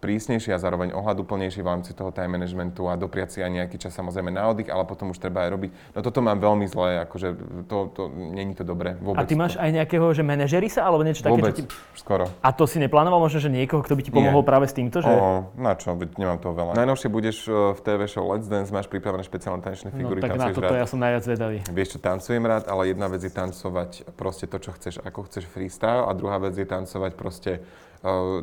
prísnejší 0.00 0.50
a 0.50 0.58
zároveň 0.58 0.96
ohľaduplnejší 0.96 1.60
v 1.60 1.68
rámci 1.68 1.92
toho 1.92 2.08
time 2.10 2.40
managementu 2.40 2.88
a 2.88 2.96
dopriať 2.96 3.28
si 3.36 3.38
aj 3.44 3.52
nejaký 3.52 3.76
čas 3.76 3.92
samozrejme 3.92 4.32
na 4.32 4.48
oddych, 4.48 4.72
ale 4.72 4.88
potom 4.88 5.12
už 5.12 5.20
treba 5.20 5.44
aj 5.44 5.50
robiť. 5.52 5.70
No 5.92 6.00
toto 6.00 6.24
mám 6.24 6.40
veľmi 6.40 6.64
zle, 6.64 7.04
akože 7.04 7.28
to, 7.68 7.92
to 7.92 8.02
není 8.08 8.56
to 8.56 8.64
dobré 8.64 8.96
vôbec. 8.96 9.20
A 9.20 9.28
ty 9.28 9.36
máš 9.36 9.54
to. 9.54 9.62
aj 9.62 9.70
nejakého, 9.76 10.06
že 10.16 10.24
manažery 10.24 10.72
sa, 10.72 10.88
alebo 10.88 11.04
niečo 11.04 11.20
také, 11.20 11.36
Vôbec, 11.36 11.52
čo 11.52 11.68
ti... 11.68 11.72
skoro. 11.94 12.24
A 12.40 12.48
to 12.50 12.64
si 12.64 12.80
neplánoval 12.80 13.20
možno, 13.20 13.44
že 13.44 13.52
niekoho, 13.52 13.84
kto 13.84 13.94
by 13.94 14.02
ti 14.02 14.10
pomohol 14.10 14.40
Nie. 14.40 14.48
práve 14.48 14.66
s 14.66 14.74
týmto, 14.74 15.04
že... 15.04 15.12
O, 15.12 15.52
na 15.60 15.76
čo, 15.76 15.92
nemám 16.16 16.40
toho 16.40 16.56
veľa. 16.56 16.72
Najnovšie 16.80 17.08
budeš 17.12 17.44
uh, 17.46 17.76
v 17.76 17.80
TV 17.84 18.00
show 18.08 18.24
Let's 18.24 18.48
Dance, 18.48 18.72
máš 18.72 18.88
pripravené 18.88 19.20
špeciálne 19.20 19.60
tanečné 19.60 19.92
No 19.92 20.00
figúry, 20.00 20.24
tak 20.24 20.40
na 20.40 20.48
toto 20.48 20.72
rád. 20.72 20.80
ja 20.80 20.86
som 20.88 20.96
najviac 20.96 21.24
vedavý. 21.28 21.58
Vieš 21.68 21.88
čo, 21.94 21.98
tancujem 22.00 22.40
rád, 22.40 22.64
ale 22.72 22.88
jedna 22.96 23.06
vec 23.12 23.20
je 23.20 23.28
tancovať 23.28 23.90
proste 24.16 24.48
to, 24.48 24.56
čo 24.56 24.72
chceš, 24.72 25.04
ako 25.04 25.28
chceš 25.28 25.44
freestyle 25.44 26.08
a 26.08 26.10
druhá 26.16 26.40
vec 26.40 26.56
je 26.56 26.64
tancovať 26.64 27.12
proste 27.20 27.52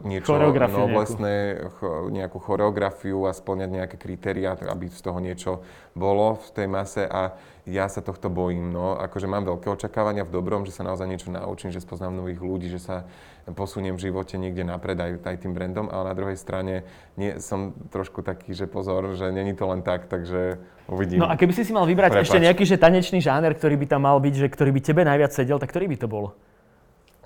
niečo 0.05 0.37
Choreografiu 0.37 0.85
noblesné, 0.85 1.65
ch- 1.81 2.13
nejakú 2.13 2.37
choreografiu 2.37 3.25
a 3.25 3.33
splňať 3.33 3.69
nejaké 3.73 3.95
kritériá, 3.97 4.53
aby 4.53 4.85
z 4.85 5.01
toho 5.01 5.17
niečo 5.17 5.65
bolo 5.97 6.37
v 6.37 6.49
tej 6.53 6.67
mase 6.69 7.03
a 7.09 7.33
ja 7.65 7.89
sa 7.89 8.05
tohto 8.05 8.29
bojím, 8.29 8.69
no, 8.69 8.95
akože 8.95 9.25
mám 9.25 9.43
veľké 9.43 9.67
očakávania 9.67 10.23
v 10.23 10.31
dobrom, 10.31 10.63
že 10.63 10.71
sa 10.71 10.85
naozaj 10.85 11.09
niečo 11.09 11.33
naučím, 11.33 11.73
že 11.73 11.81
spoznám 11.81 12.15
nových 12.21 12.39
ľudí, 12.39 12.69
že 12.69 12.79
sa 12.79 13.09
posuniem 13.49 13.97
v 13.97 14.07
živote 14.07 14.37
niekde 14.37 14.61
napred 14.61 14.95
aj, 14.95 15.25
aj 15.25 15.35
tým 15.41 15.51
brandom, 15.57 15.89
ale 15.89 16.13
na 16.13 16.15
druhej 16.15 16.37
strane 16.37 16.85
nie, 17.17 17.41
som 17.41 17.73
trošku 17.89 18.21
taký, 18.21 18.53
že 18.53 18.69
pozor, 18.69 19.17
že 19.17 19.33
není 19.33 19.57
to 19.57 19.67
len 19.67 19.81
tak, 19.81 20.05
takže 20.05 20.61
uvidím. 20.85 21.25
No 21.25 21.27
a 21.27 21.35
keby 21.35 21.51
si 21.51 21.65
si 21.65 21.73
mal 21.73 21.83
vybrať 21.89 22.13
Prepač. 22.13 22.29
ešte 22.29 22.39
nejaký 22.39 22.63
že 22.63 22.77
tanečný 22.77 23.19
žáner, 23.19 23.51
ktorý 23.57 23.75
by 23.83 23.85
tam 23.89 24.05
mal 24.05 24.21
byť, 24.21 24.33
že 24.37 24.47
ktorý 24.47 24.71
by 24.71 24.81
tebe 24.85 25.01
najviac 25.03 25.33
sedel, 25.33 25.57
tak 25.59 25.73
ktorý 25.73 25.91
by 25.91 25.97
to 25.97 26.07
bol? 26.07 26.37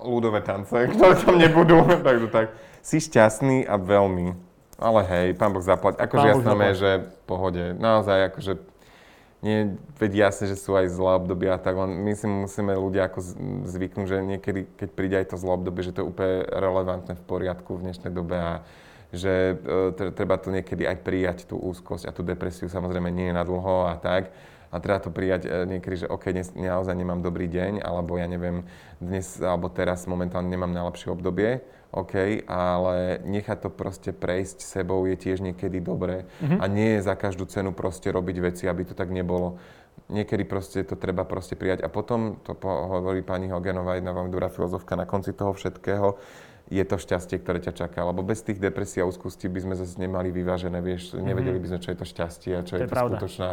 Ľudové 0.04 0.42
tance, 0.42 0.74
ktoré 0.92 1.14
tam 1.16 1.36
nebudú, 1.38 1.82
takže 2.06 2.28
tak. 2.28 2.46
Si 2.82 2.98
šťastný 2.98 3.64
a 3.66 3.78
veľmi. 3.78 4.34
Ale 4.82 5.00
hej, 5.06 5.26
pán 5.38 5.54
Boh 5.54 5.62
zaplať. 5.62 6.02
Akože 6.02 6.26
jasné, 6.26 6.68
že 6.74 6.90
pohode. 7.30 7.70
Naozaj, 7.78 8.34
akože 8.34 8.52
nie, 9.42 9.74
veď 9.98 10.30
jasne, 10.30 10.46
že 10.54 10.58
sú 10.58 10.78
aj 10.78 10.94
zlé 10.94 11.18
obdobia, 11.18 11.58
tak 11.58 11.74
len 11.74 11.98
my 12.06 12.14
si 12.14 12.30
musíme 12.30 12.78
ľudia 12.78 13.10
ako 13.10 13.18
zvyknúť, 13.66 14.06
že 14.06 14.18
niekedy, 14.22 14.60
keď 14.78 14.88
príde 14.94 15.16
aj 15.18 15.34
to 15.34 15.36
zlé 15.38 15.58
obdobie, 15.58 15.82
že 15.82 15.90
to 15.90 16.06
je 16.06 16.10
úplne 16.14 16.46
relevantné 16.46 17.18
v 17.18 17.24
poriadku 17.26 17.74
v 17.74 17.90
dnešnej 17.90 18.14
dobe 18.14 18.38
a 18.38 18.62
že 19.10 19.58
e, 19.58 19.92
tre- 19.98 20.14
treba 20.14 20.38
to 20.38 20.54
niekedy 20.54 20.86
aj 20.86 20.94
prijať, 21.02 21.38
tú 21.50 21.58
úzkosť 21.58 22.06
a 22.06 22.14
tú 22.14 22.22
depresiu, 22.22 22.70
samozrejme 22.70 23.10
nie 23.10 23.28
je 23.28 23.34
na 23.34 23.42
dlho 23.42 23.90
a 23.90 23.98
tak. 23.98 24.30
A 24.72 24.80
treba 24.80 24.98
to 24.98 25.12
prijať 25.12 25.44
e, 25.44 25.48
niekedy, 25.68 26.04
že 26.04 26.06
OK, 26.08 26.32
dnes 26.32 26.48
naozaj 26.56 26.96
nemám 26.96 27.20
dobrý 27.20 27.44
deň, 27.44 27.84
alebo 27.84 28.16
ja 28.16 28.24
neviem, 28.24 28.64
dnes 28.98 29.36
alebo 29.36 29.68
teraz 29.68 30.08
momentálne 30.08 30.48
nemám 30.48 30.72
najlepšie 30.72 31.12
obdobie, 31.12 31.60
OK, 31.92 32.48
ale 32.48 33.20
nechať 33.20 33.58
to 33.58 33.68
proste 33.68 34.10
prejsť 34.16 34.64
sebou 34.64 35.04
je 35.04 35.12
tiež 35.12 35.44
niekedy 35.44 35.76
dobré 35.76 36.24
a 36.40 36.64
nie 36.64 36.96
je 36.96 37.04
za 37.04 37.12
každú 37.12 37.44
cenu 37.44 37.76
proste 37.76 38.08
robiť 38.08 38.36
veci, 38.40 38.64
aby 38.64 38.88
to 38.88 38.96
tak 38.96 39.12
nebolo. 39.12 39.60
Niekedy 40.08 40.48
proste 40.48 40.88
to 40.88 40.96
treba 40.96 41.28
proste 41.28 41.52
prijať 41.52 41.84
a 41.84 41.92
potom, 41.92 42.40
to 42.40 42.56
po- 42.56 42.88
hovorí 42.88 43.20
pani 43.20 43.52
Hogenová, 43.52 44.00
jedna 44.00 44.16
veľmi 44.16 44.32
dobrá 44.32 44.48
filozofka, 44.48 44.96
na 44.96 45.04
konci 45.04 45.36
toho 45.36 45.52
všetkého 45.52 46.16
je 46.72 46.80
to 46.88 46.96
šťastie, 46.96 47.36
ktoré 47.44 47.60
ťa 47.60 47.76
čaká. 47.76 48.00
Lebo 48.00 48.24
bez 48.24 48.40
tých 48.40 48.56
depresí 48.56 48.96
a 48.96 49.04
úzkostí 49.04 49.44
by 49.52 49.60
sme 49.60 49.74
zase 49.76 50.00
nemali 50.00 50.32
vyvážené, 50.32 50.80
vieš, 50.80 51.12
nevedeli 51.12 51.60
by 51.60 51.68
sme, 51.68 51.78
čo 51.84 51.92
je 51.92 51.98
to 52.00 52.06
šťastie 52.08 52.52
a 52.56 52.64
čo 52.64 52.80
To 52.80 52.80
je 52.80 52.84
je, 52.84 52.88
to 52.88 52.96
pravda. 52.96 53.16
skutočná 53.20 53.50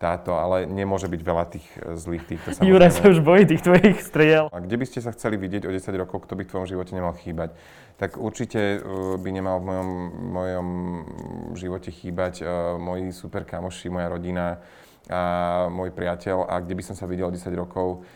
táto, 0.00 0.32
ale 0.32 0.64
nemôže 0.64 1.04
byť 1.12 1.20
veľa 1.20 1.44
tých 1.52 1.66
e, 1.76 1.92
zlých 2.00 2.24
týchto 2.24 2.56
Juraj 2.64 2.88
sa 2.88 3.04
samozrejme. 3.04 3.12
už 3.12 3.18
bojí 3.20 3.42
tých 3.44 3.62
tvojich 3.68 3.98
striel. 4.00 4.48
A 4.48 4.64
kde 4.64 4.80
by 4.80 4.86
ste 4.88 5.04
sa 5.04 5.12
chceli 5.12 5.36
vidieť 5.36 5.68
o 5.68 5.70
10 5.70 5.92
rokov, 6.00 6.24
kto 6.24 6.40
by 6.40 6.48
v 6.48 6.50
tvojom 6.50 6.66
živote 6.72 6.96
nemal 6.96 7.12
chýbať? 7.12 7.52
Tak 8.00 8.16
určite 8.16 8.80
uh, 8.80 9.20
by 9.20 9.28
nemal 9.28 9.60
v 9.60 9.64
mojom, 9.68 9.90
mojom 10.32 10.68
živote 11.52 11.92
chýbať 11.92 12.40
uh, 12.40 12.80
moji 12.80 13.12
super 13.12 13.44
kamoši, 13.44 13.92
moja 13.92 14.08
rodina 14.08 14.56
a 15.10 15.22
môj 15.66 15.90
priateľ. 15.90 16.46
A 16.46 16.62
kde 16.62 16.78
by 16.78 16.82
som 16.86 16.94
sa 16.94 17.10
videl 17.10 17.26
o 17.26 17.34
10 17.34 17.50
rokov? 17.58 18.06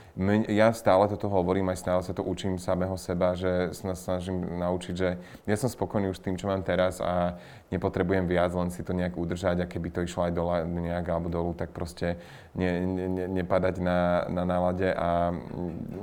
Ja 0.46 0.70
stále 0.70 1.10
toto 1.10 1.26
hovorím, 1.26 1.74
aj 1.74 1.82
stále 1.82 2.00
sa 2.06 2.14
to 2.14 2.22
učím 2.22 2.54
samého 2.54 2.94
seba, 2.94 3.34
že 3.34 3.74
sa 3.74 3.98
snažím 3.98 4.46
naučiť, 4.62 4.94
že 4.94 5.18
ja 5.42 5.56
som 5.58 5.66
spokojný 5.66 6.14
už 6.14 6.22
s 6.22 6.24
tým, 6.24 6.38
čo 6.38 6.46
mám 6.46 6.62
teraz 6.62 7.02
a 7.02 7.34
nepotrebujem 7.74 8.30
viac, 8.30 8.54
len 8.54 8.70
si 8.70 8.86
to 8.86 8.94
nejak 8.94 9.18
udržať 9.18 9.66
a 9.66 9.70
keby 9.70 9.90
to 9.90 10.06
išlo 10.06 10.30
aj 10.30 10.32
dole 10.38 10.56
nejak 10.62 11.06
alebo 11.10 11.26
dolu, 11.26 11.50
tak 11.58 11.74
proste 11.74 12.14
ne, 12.54 12.70
ne, 12.86 13.06
ne, 13.10 13.24
nepadať 13.42 13.82
na, 13.82 14.30
na 14.30 14.46
nálade 14.46 14.94
a 14.94 15.34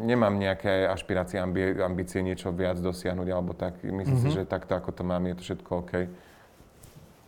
nemám 0.04 0.36
nejaké 0.36 0.92
ašpirácie, 0.92 1.40
ambie, 1.40 1.80
ambície 1.80 2.20
niečo 2.20 2.52
viac 2.52 2.84
dosiahnuť 2.84 3.28
alebo 3.32 3.56
tak. 3.56 3.80
Myslím 3.80 4.20
mm-hmm. 4.20 4.36
si, 4.36 4.44
že 4.44 4.44
takto 4.44 4.76
ako 4.76 4.92
to 4.92 5.08
mám, 5.08 5.24
je 5.24 5.40
to 5.40 5.44
všetko 5.48 5.72
OK. 5.88 5.94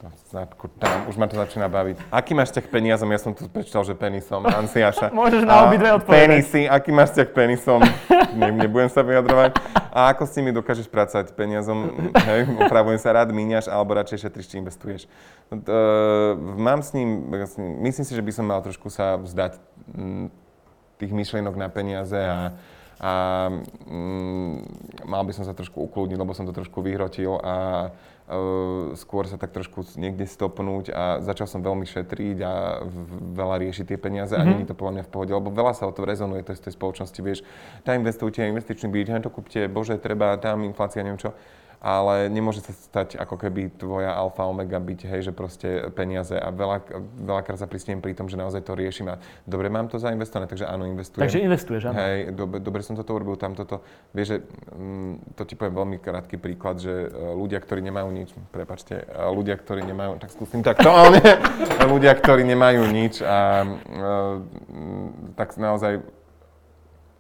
Zátku, 0.03 0.67
tam, 0.67 1.07
už 1.07 1.15
ma 1.15 1.31
to 1.31 1.39
začína 1.39 1.71
baviť. 1.71 2.11
Aký 2.11 2.35
máš 2.35 2.51
ťah 2.51 2.67
k 2.67 2.69
peniazom? 2.75 3.07
Ja 3.07 3.23
som 3.23 3.31
tu 3.31 3.47
prečítal, 3.47 3.87
že 3.87 3.95
penisom. 3.95 4.43
Ansiaša. 4.43 5.13
Môžeš 5.15 5.47
na 5.47 5.63
obidve 5.63 5.95
odpovedať. 5.95 6.27
Penisy, 6.27 6.61
aký 6.67 6.91
máš 6.91 7.15
ťah 7.15 7.27
k 7.29 7.33
penisom? 7.33 7.79
Ne, 8.35 8.51
nebudem 8.51 8.91
sa 8.91 8.99
vyjadrovať. 8.99 9.55
A 9.95 10.11
ako 10.11 10.27
s 10.27 10.35
nimi 10.35 10.51
dokážeš 10.51 10.91
pracovať 10.91 11.31
peniazom? 11.31 12.11
Hej, 12.27 12.51
opravujem 12.67 12.99
sa, 12.99 13.15
rád 13.15 13.31
míňaš, 13.31 13.71
alebo 13.71 13.95
radšej 13.95 14.27
šetriš, 14.27 14.51
či 14.51 14.59
investuješ. 14.59 15.01
Uh, 15.53 16.35
mám 16.59 16.83
s 16.83 16.91
ním, 16.91 17.23
myslím 17.87 18.03
si, 18.03 18.11
že 18.11 18.25
by 18.25 18.31
som 18.35 18.43
mal 18.49 18.59
trošku 18.59 18.91
sa 18.91 19.15
vzdať 19.21 19.55
tých 20.99 21.11
myšlienok 21.15 21.55
na 21.55 21.71
peniaze 21.71 22.19
a, 22.19 22.51
a 22.99 23.11
mm, 23.87 24.53
mal 25.07 25.23
by 25.23 25.31
som 25.31 25.47
sa 25.47 25.55
trošku 25.55 25.79
ukludniť, 25.79 26.17
lebo 26.19 26.35
som 26.35 26.43
to 26.43 26.51
trošku 26.51 26.83
vyhrotil 26.83 27.39
a 27.39 27.87
skôr 28.95 29.27
sa 29.27 29.35
tak 29.35 29.51
trošku 29.51 29.83
niekde 29.99 30.23
stopnúť 30.23 30.95
a 30.95 31.03
začal 31.19 31.43
som 31.43 31.59
veľmi 31.59 31.83
šetriť 31.83 32.37
a 32.39 32.79
veľa 33.35 33.59
riešiť 33.67 33.85
tie 33.91 33.99
peniaze 33.99 34.31
mm-hmm. 34.31 34.47
a 34.47 34.53
nie 34.55 34.63
je 34.63 34.71
to 34.71 34.79
podľa 34.79 34.93
mňa 34.99 35.03
v 35.03 35.11
pohode, 35.11 35.31
lebo 35.35 35.51
veľa 35.51 35.75
sa 35.75 35.85
o 35.85 35.91
to 35.91 36.07
rezonuje 36.07 36.39
to 36.47 36.55
z 36.55 36.71
tej 36.71 36.73
spoločnosti, 36.79 37.19
vieš, 37.19 37.39
tam 37.83 37.99
investujte, 37.99 38.39
investičný 38.47 38.87
byt, 38.87 39.27
to 39.27 39.29
kúpte, 39.29 39.67
bože, 39.67 39.99
treba, 39.99 40.39
tam 40.39 40.63
inflácia, 40.63 41.03
neviem 41.03 41.19
čo 41.19 41.35
ale 41.83 42.31
nemôže 42.31 42.63
sa 42.63 42.71
stať 42.71 43.19
ako 43.19 43.35
keby 43.35 43.75
tvoja 43.75 44.15
alfa 44.15 44.47
omega 44.47 44.79
byť, 44.79 44.99
hej, 45.03 45.21
že 45.27 45.31
proste 45.35 45.91
peniaze 45.91 46.31
a 46.31 46.47
veľa, 46.47 46.79
veľakrát 47.27 47.59
sa 47.59 47.67
pristiem 47.67 47.99
pri 47.99 48.15
tom, 48.15 48.31
že 48.31 48.39
naozaj 48.39 48.63
to 48.63 48.71
riešim 48.71 49.11
a 49.11 49.19
dobre 49.43 49.67
mám 49.67 49.91
to 49.91 49.99
zainvestované, 49.99 50.47
takže 50.47 50.63
áno, 50.63 50.87
investujem. 50.87 51.27
Takže 51.27 51.43
investuješ, 51.43 51.91
áno. 51.91 51.99
Hej, 51.99 52.39
dobre, 52.39 52.63
dobre 52.63 52.81
som 52.87 52.95
toto 52.95 53.11
urobil, 53.11 53.35
tam 53.35 53.51
toto. 53.51 53.83
Vieš, 54.15 54.27
že 54.31 54.37
mm, 54.71 55.35
to 55.35 55.43
ti 55.43 55.59
poviem 55.59 55.75
veľmi 55.75 55.97
krátky 55.99 56.39
príklad, 56.39 56.79
že 56.79 57.11
e, 57.11 57.35
ľudia, 57.35 57.59
ktorí 57.59 57.83
nemajú 57.83 58.09
nič, 58.15 58.31
prepačte, 58.55 59.03
e, 59.03 59.27
ľudia, 59.35 59.59
ktorí 59.59 59.83
nemajú, 59.83 60.23
tak 60.23 60.31
skúsim 60.31 60.63
takto, 60.63 60.87
ale 60.87 61.19
ľudia, 61.91 62.15
ktorí 62.15 62.47
nemajú 62.47 62.87
nič 62.87 63.19
a 63.19 63.67
e, 63.67 63.67
tak 65.35 65.59
naozaj 65.59 65.99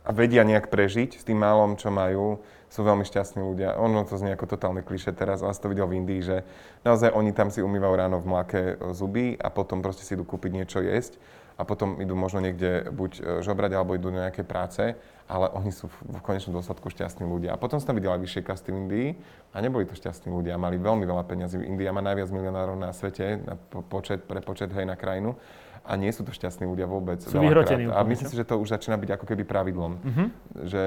a 0.03 0.11
vedia 0.11 0.43
nejak 0.43 0.67
prežiť 0.67 1.19
s 1.19 1.23
tým 1.23 1.39
málom, 1.39 1.79
čo 1.79 1.87
majú, 1.87 2.43
sú 2.73 2.81
veľmi 2.81 3.05
šťastní 3.05 3.45
ľudia. 3.45 3.77
Ono 3.77 4.01
to 4.01 4.17
znie 4.17 4.33
ako 4.33 4.49
totálne 4.49 4.81
kliše 4.81 5.13
teraz, 5.13 5.45
ale 5.45 5.53
to 5.53 5.69
videl 5.69 5.85
v 5.85 6.01
Indii, 6.01 6.25
že 6.25 6.41
naozaj 6.81 7.13
oni 7.13 7.29
tam 7.29 7.53
si 7.53 7.61
umývajú 7.61 7.93
ráno 7.93 8.17
v 8.17 8.25
mlake 8.25 8.61
e, 8.73 8.73
zuby 8.97 9.37
a 9.37 9.53
potom 9.53 9.85
proste 9.85 10.01
si 10.01 10.17
idú 10.17 10.25
kúpiť 10.25 10.51
niečo 10.57 10.81
jesť 10.81 11.21
a 11.53 11.61
potom 11.69 12.01
idú 12.01 12.17
možno 12.17 12.41
niekde 12.41 12.89
buď 12.89 13.11
e, 13.13 13.21
žobrať 13.45 13.77
alebo 13.77 13.93
idú 13.93 14.09
do 14.09 14.17
nejaké 14.17 14.41
práce, 14.41 14.97
ale 15.29 15.45
oni 15.53 15.69
sú 15.69 15.85
v 15.85 16.17
konečnom 16.25 16.57
dôsledku 16.57 16.89
šťastní 16.89 17.29
ľudia. 17.29 17.53
A 17.53 17.61
potom 17.61 17.77
som 17.77 17.93
tam 17.93 18.01
videl 18.01 18.09
aj 18.09 18.25
vyššie 18.25 18.41
kasty 18.41 18.73
v 18.73 18.89
Indii 18.89 19.07
a 19.53 19.61
neboli 19.61 19.85
to 19.85 19.93
šťastní 19.93 20.33
ľudia, 20.33 20.57
mali 20.57 20.81
veľmi 20.81 21.05
veľa 21.05 21.29
peňazí. 21.29 21.61
India 21.61 21.93
má 21.93 22.01
najviac 22.01 22.33
milionárov 22.33 22.73
na 22.73 22.89
svete, 22.89 23.37
na 23.37 23.53
po- 23.53 23.85
počet, 23.85 24.25
pre 24.25 24.41
počet, 24.41 24.73
hej, 24.73 24.89
na 24.89 24.97
krajinu. 24.97 25.37
A 25.83 25.99
nie 25.99 26.07
sú 26.15 26.23
to 26.23 26.31
šťastní 26.31 26.63
ľudia 26.63 26.87
vôbec. 26.87 27.19
Sú 27.19 27.43
vyhrotení 27.43 27.91
A 27.91 28.07
myslím 28.07 28.31
si, 28.31 28.39
že 28.39 28.47
to 28.47 28.55
už 28.55 28.71
začína 28.71 28.95
byť 28.95 29.19
ako 29.19 29.25
keby 29.27 29.43
pravidlom. 29.43 29.99
Mhm. 29.99 30.25
Že 30.63 30.83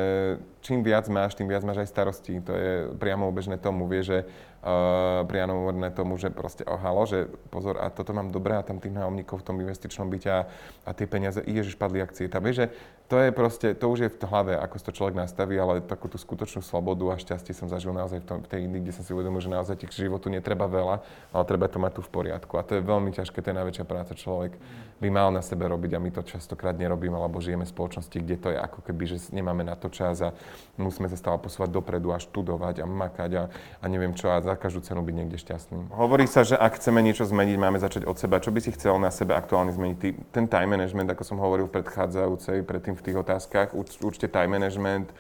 čím 0.65 0.81
viac 0.81 1.05
máš, 1.13 1.37
tým 1.37 1.53
viac 1.53 1.61
máš 1.69 1.85
aj 1.85 1.89
starostí. 1.93 2.41
To 2.41 2.57
je 2.57 2.73
priamo 2.97 3.29
obežné 3.29 3.61
tomu. 3.61 3.85
Vie, 3.85 4.01
že 4.01 4.25
uh, 4.65 5.93
tomu, 5.97 6.21
že 6.21 6.29
proste 6.29 6.63
ohalo, 6.69 7.09
že 7.09 7.29
pozor, 7.49 7.81
a 7.81 7.89
toto 7.89 8.13
mám 8.13 8.33
dobré 8.33 8.57
a 8.57 8.67
tam 8.67 8.81
tých 8.81 8.93
nájomníkov 8.93 9.41
v 9.41 9.47
tom 9.47 9.57
investičnom 9.61 10.09
byte 10.09 10.31
a, 10.31 10.41
a 10.85 10.91
tie 10.93 11.09
peniaze, 11.09 11.41
ježiš, 11.41 11.77
padli 11.81 12.05
akcie. 12.05 12.29
Tam 12.29 12.45
vieš, 12.45 12.65
že 12.65 12.67
to 13.07 13.23
je 13.23 13.31
proste, 13.31 13.69
to 13.79 13.87
už 13.87 13.99
je 14.03 14.11
v 14.11 14.19
hlave, 14.27 14.59
ako 14.59 14.83
to 14.83 14.91
človek 14.91 15.15
nastaví, 15.15 15.55
ale 15.55 15.79
takú 15.79 16.11
tú 16.11 16.19
skutočnú 16.19 16.59
slobodu 16.59 17.07
a 17.15 17.17
šťastie 17.17 17.55
som 17.55 17.71
zažil 17.71 17.95
naozaj 17.95 18.19
v, 18.19 18.27
tom, 18.27 18.39
v 18.43 18.49
tej 18.51 18.61
Indii, 18.67 18.83
kde 18.83 18.97
som 18.99 19.07
si 19.07 19.15
uvedomil, 19.15 19.39
že 19.39 19.47
naozaj 19.47 19.79
tých 19.79 19.95
životu 19.95 20.27
netreba 20.27 20.67
veľa, 20.67 21.07
ale 21.31 21.43
treba 21.47 21.71
to 21.71 21.79
mať 21.79 21.93
tu 21.97 22.03
v 22.03 22.11
poriadku. 22.11 22.59
A 22.59 22.67
to 22.67 22.75
je 22.75 22.83
veľmi 22.83 23.15
ťažké, 23.15 23.39
to 23.39 23.55
je 23.55 23.59
najväčšia 23.63 23.87
práca. 23.87 24.19
Človek 24.19 24.59
by 24.97 25.09
mal 25.13 25.29
na 25.29 25.45
sebe 25.45 25.69
robiť 25.69 25.93
a 25.97 26.01
my 26.01 26.09
to 26.09 26.25
častokrát 26.25 26.73
nerobíme, 26.73 27.13
lebo 27.13 27.37
žijeme 27.37 27.69
v 27.69 27.73
spoločnosti, 27.73 28.17
kde 28.17 28.37
to 28.41 28.49
je 28.53 28.59
ako 28.59 28.81
keby, 28.81 29.05
že 29.05 29.29
nemáme 29.29 29.61
na 29.61 29.77
to 29.77 29.93
čas 29.93 30.25
a 30.25 30.33
musíme 30.81 31.05
sa 31.13 31.21
stále 31.21 31.37
posúvať 31.37 31.69
dopredu 31.69 32.17
a 32.17 32.19
študovať 32.19 32.81
a 32.81 32.87
makať 32.89 33.31
a, 33.37 33.43
a 33.53 33.85
neviem 33.93 34.17
čo 34.17 34.33
a 34.33 34.41
za 34.41 34.57
každú 34.57 34.81
cenu 34.81 35.05
byť 35.05 35.15
niekde 35.15 35.37
šťastný. 35.37 35.93
Hovorí 35.93 36.25
sa, 36.25 36.49
že 36.49 36.57
ak 36.57 36.81
chceme 36.81 37.05
niečo 37.05 37.29
zmeniť, 37.29 37.57
máme 37.61 37.77
začať 37.77 38.09
od 38.09 38.17
seba. 38.17 38.41
Čo 38.41 38.57
by 38.57 38.61
si 38.65 38.73
chcel 38.73 38.97
na 38.97 39.13
sebe 39.13 39.37
aktuálne 39.37 39.73
zmeniť? 39.77 39.97
Ty, 40.01 40.09
ten 40.33 40.45
time 40.49 40.81
management, 40.81 41.13
ako 41.13 41.23
som 41.29 41.37
hovoril 41.45 41.69
v 41.69 41.77
predchádzajúcej, 41.77 42.65
predtým 42.65 42.97
v 42.97 43.05
tých 43.05 43.17
otázkach, 43.21 43.77
urč- 43.77 44.01
určite 44.01 44.33
time 44.33 44.57
management, 44.57 45.13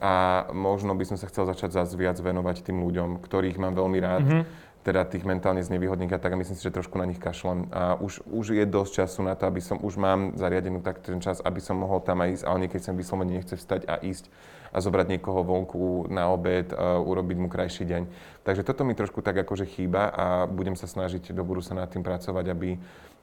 a 0.00 0.48
možno 0.56 0.96
by 0.96 1.04
som 1.04 1.20
sa 1.20 1.28
chcel 1.28 1.44
začať 1.44 1.76
zase 1.76 1.92
viac 1.92 2.16
venovať 2.16 2.64
tým 2.64 2.80
ľuďom, 2.80 3.20
ktorých 3.20 3.60
mám 3.60 3.76
veľmi 3.76 3.98
rád, 4.00 4.24
mm-hmm. 4.24 4.69
Teda 4.80 5.04
tých 5.04 5.28
mentálne 5.28 5.60
znevýhodných 5.60 6.12
a 6.16 6.18
tak 6.18 6.32
a 6.32 6.40
myslím 6.40 6.56
si, 6.56 6.64
že 6.64 6.72
trošku 6.72 6.96
na 6.96 7.04
nich 7.04 7.20
kašlem. 7.20 7.68
A 7.68 8.00
už, 8.00 8.24
už 8.24 8.56
je 8.56 8.64
dosť 8.64 9.04
času 9.04 9.20
na 9.28 9.36
to, 9.36 9.44
aby 9.44 9.60
som, 9.60 9.76
už 9.76 10.00
mám 10.00 10.32
zariadenú 10.40 10.80
tak 10.80 11.04
ten 11.04 11.20
čas, 11.20 11.44
aby 11.44 11.60
som 11.60 11.76
mohol 11.76 12.00
tam 12.00 12.24
aj 12.24 12.40
ísť, 12.40 12.44
ale 12.48 12.60
niekedy 12.64 12.82
som 12.84 12.96
vyslovene 12.96 13.36
nechce 13.36 13.60
vstať 13.60 13.84
a 13.84 14.00
ísť 14.00 14.32
a 14.70 14.78
zobrať 14.78 15.18
niekoho 15.18 15.42
vonku 15.42 16.06
na 16.08 16.30
obed, 16.30 16.70
a 16.72 17.02
urobiť 17.02 17.36
mu 17.36 17.48
krajší 17.50 17.84
deň. 17.84 18.02
Takže 18.46 18.62
toto 18.62 18.86
mi 18.86 18.94
trošku 18.94 19.20
tak 19.20 19.42
akože 19.42 19.66
chýba 19.66 20.08
a 20.08 20.26
budem 20.46 20.78
sa 20.78 20.86
snažiť 20.86 21.34
do 21.34 21.42
budúca 21.42 21.74
nad 21.74 21.90
tým 21.90 22.06
pracovať, 22.06 22.44
aby 22.48 22.78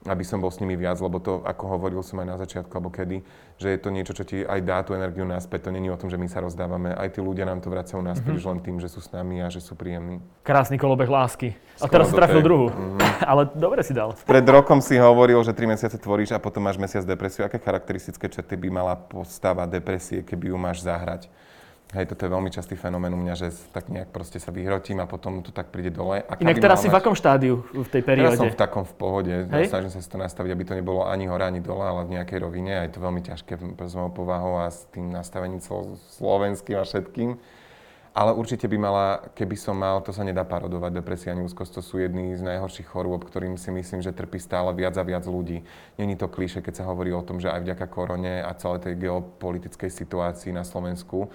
aby 0.06 0.22
som 0.22 0.38
bol 0.38 0.54
s 0.54 0.62
nimi 0.62 0.78
viac, 0.78 1.02
lebo 1.02 1.18
to, 1.18 1.42
ako 1.42 1.64
hovoril 1.74 2.06
som 2.06 2.22
aj 2.22 2.28
na 2.28 2.38
začiatku, 2.38 2.70
alebo 2.78 2.94
kedy, 2.94 3.26
že 3.58 3.74
je 3.74 3.80
to 3.82 3.90
niečo, 3.90 4.14
čo 4.14 4.22
ti 4.22 4.46
aj 4.46 4.60
dá 4.62 4.86
tú 4.86 4.94
energiu 4.94 5.26
naspäť. 5.26 5.68
To 5.68 5.72
není 5.74 5.90
o 5.90 5.98
tom, 5.98 6.14
že 6.14 6.22
my 6.22 6.30
sa 6.30 6.46
rozdávame. 6.46 6.94
Aj 6.94 7.10
tí 7.10 7.18
ľudia 7.18 7.50
nám 7.50 7.66
to 7.66 7.74
vracajú 7.74 8.00
naspäť, 8.06 8.38
mm-hmm. 8.38 8.52
len 8.54 8.60
tým, 8.62 8.78
že 8.78 8.88
sú 8.94 9.02
s 9.02 9.10
nami 9.10 9.42
a 9.42 9.50
že 9.50 9.58
sú 9.58 9.74
príjemní. 9.74 10.22
Krásny 10.46 10.78
kolobeh 10.78 11.10
lásky. 11.10 11.58
A 11.82 11.90
Skoro 11.90 11.92
teraz 11.92 12.06
si 12.10 12.16
trafil 12.16 12.42
druhú. 12.46 12.70
Mhm. 12.70 13.00
Ale 13.32 13.50
dobre 13.58 13.82
si 13.82 13.98
dal. 13.98 14.14
Pred 14.14 14.46
rokom 14.46 14.80
si 14.80 14.96
hovoril, 15.02 15.42
že 15.42 15.52
3 15.52 15.74
mesiace 15.74 15.98
tvoríš 15.98 16.38
a 16.38 16.40
potom 16.40 16.62
máš 16.62 16.78
mesiac 16.78 17.02
depresiu. 17.02 17.50
Aké 17.50 17.58
charakteristické 17.58 18.30
črty 18.30 18.54
by 18.54 18.70
mala 18.70 18.94
postava 18.94 19.66
depresie, 19.66 20.22
keby 20.22 20.54
ju 20.54 20.58
máš 20.62 20.86
zahrať? 20.86 21.26
Hej, 21.88 22.12
toto 22.12 22.28
je 22.28 22.32
veľmi 22.36 22.52
častý 22.52 22.76
fenomén 22.76 23.16
u 23.16 23.20
mňa, 23.20 23.34
že 23.34 23.48
tak 23.72 23.88
nejak 23.88 24.12
proste 24.12 24.44
sa 24.44 24.52
vyhrotím 24.52 25.00
a 25.00 25.08
potom 25.08 25.40
to 25.40 25.56
tak 25.56 25.72
príde 25.72 25.88
dole. 25.88 26.20
Aká 26.20 26.44
Inak 26.44 26.60
teraz 26.60 26.84
si 26.84 26.92
v 26.92 26.92
mať- 26.92 27.00
akom 27.00 27.16
štádiu 27.16 27.64
v 27.64 27.88
tej 27.88 28.04
Ja 28.04 28.08
perióde? 28.12 28.36
som 28.36 28.52
v 28.52 28.60
takom 28.60 28.84
v 28.84 28.92
pohode, 28.92 29.32
Hej? 29.48 29.72
snažím 29.72 29.96
sa 29.96 30.04
si 30.04 30.10
to 30.12 30.20
nastaviť, 30.20 30.52
aby 30.52 30.64
to 30.68 30.76
nebolo 30.76 31.08
ani 31.08 31.32
hore, 31.32 31.48
ani 31.48 31.64
dole, 31.64 31.80
ale 31.80 32.04
v 32.04 32.20
nejakej 32.20 32.44
rovine. 32.44 32.76
A 32.76 32.84
je 32.84 32.92
to 32.92 33.00
veľmi 33.00 33.24
ťažké 33.24 33.56
s 33.80 33.94
mojou 33.96 34.12
povahou 34.12 34.60
a 34.60 34.68
s 34.68 34.84
tým 34.92 35.16
nastavením 35.16 35.64
celo- 35.64 35.96
slovenským 36.20 36.76
a 36.76 36.84
všetkým. 36.84 37.40
Ale 38.12 38.34
určite 38.34 38.68
by 38.68 38.76
mala, 38.76 39.06
keby 39.32 39.56
som 39.56 39.80
mal, 39.80 40.04
to 40.04 40.12
sa 40.12 40.28
nedá 40.28 40.44
parodovať, 40.44 40.92
depresia 40.92 41.32
ani 41.32 41.46
úzkosť, 41.46 41.72
to 41.72 41.82
sú 41.86 42.04
jedny 42.04 42.34
z 42.34 42.44
najhorších 42.44 42.90
chorôb, 42.90 43.24
ktorým 43.24 43.56
si 43.56 43.72
myslím, 43.72 44.04
že 44.04 44.12
trpí 44.12 44.42
stále 44.42 44.74
viac 44.74 44.98
a 44.98 45.06
viac 45.08 45.24
ľudí. 45.24 45.64
Není 45.96 46.18
to 46.18 46.28
klíše, 46.28 46.60
keď 46.60 46.82
sa 46.82 46.90
hovorí 46.90 47.14
o 47.14 47.22
tom, 47.24 47.40
že 47.40 47.48
aj 47.48 47.62
vďaka 47.64 47.86
korone 47.88 48.42
a 48.42 48.52
celej 48.58 48.84
tej 48.84 49.08
geopolitickej 49.08 49.88
situácii 49.88 50.52
na 50.52 50.66
Slovensku 50.66 51.30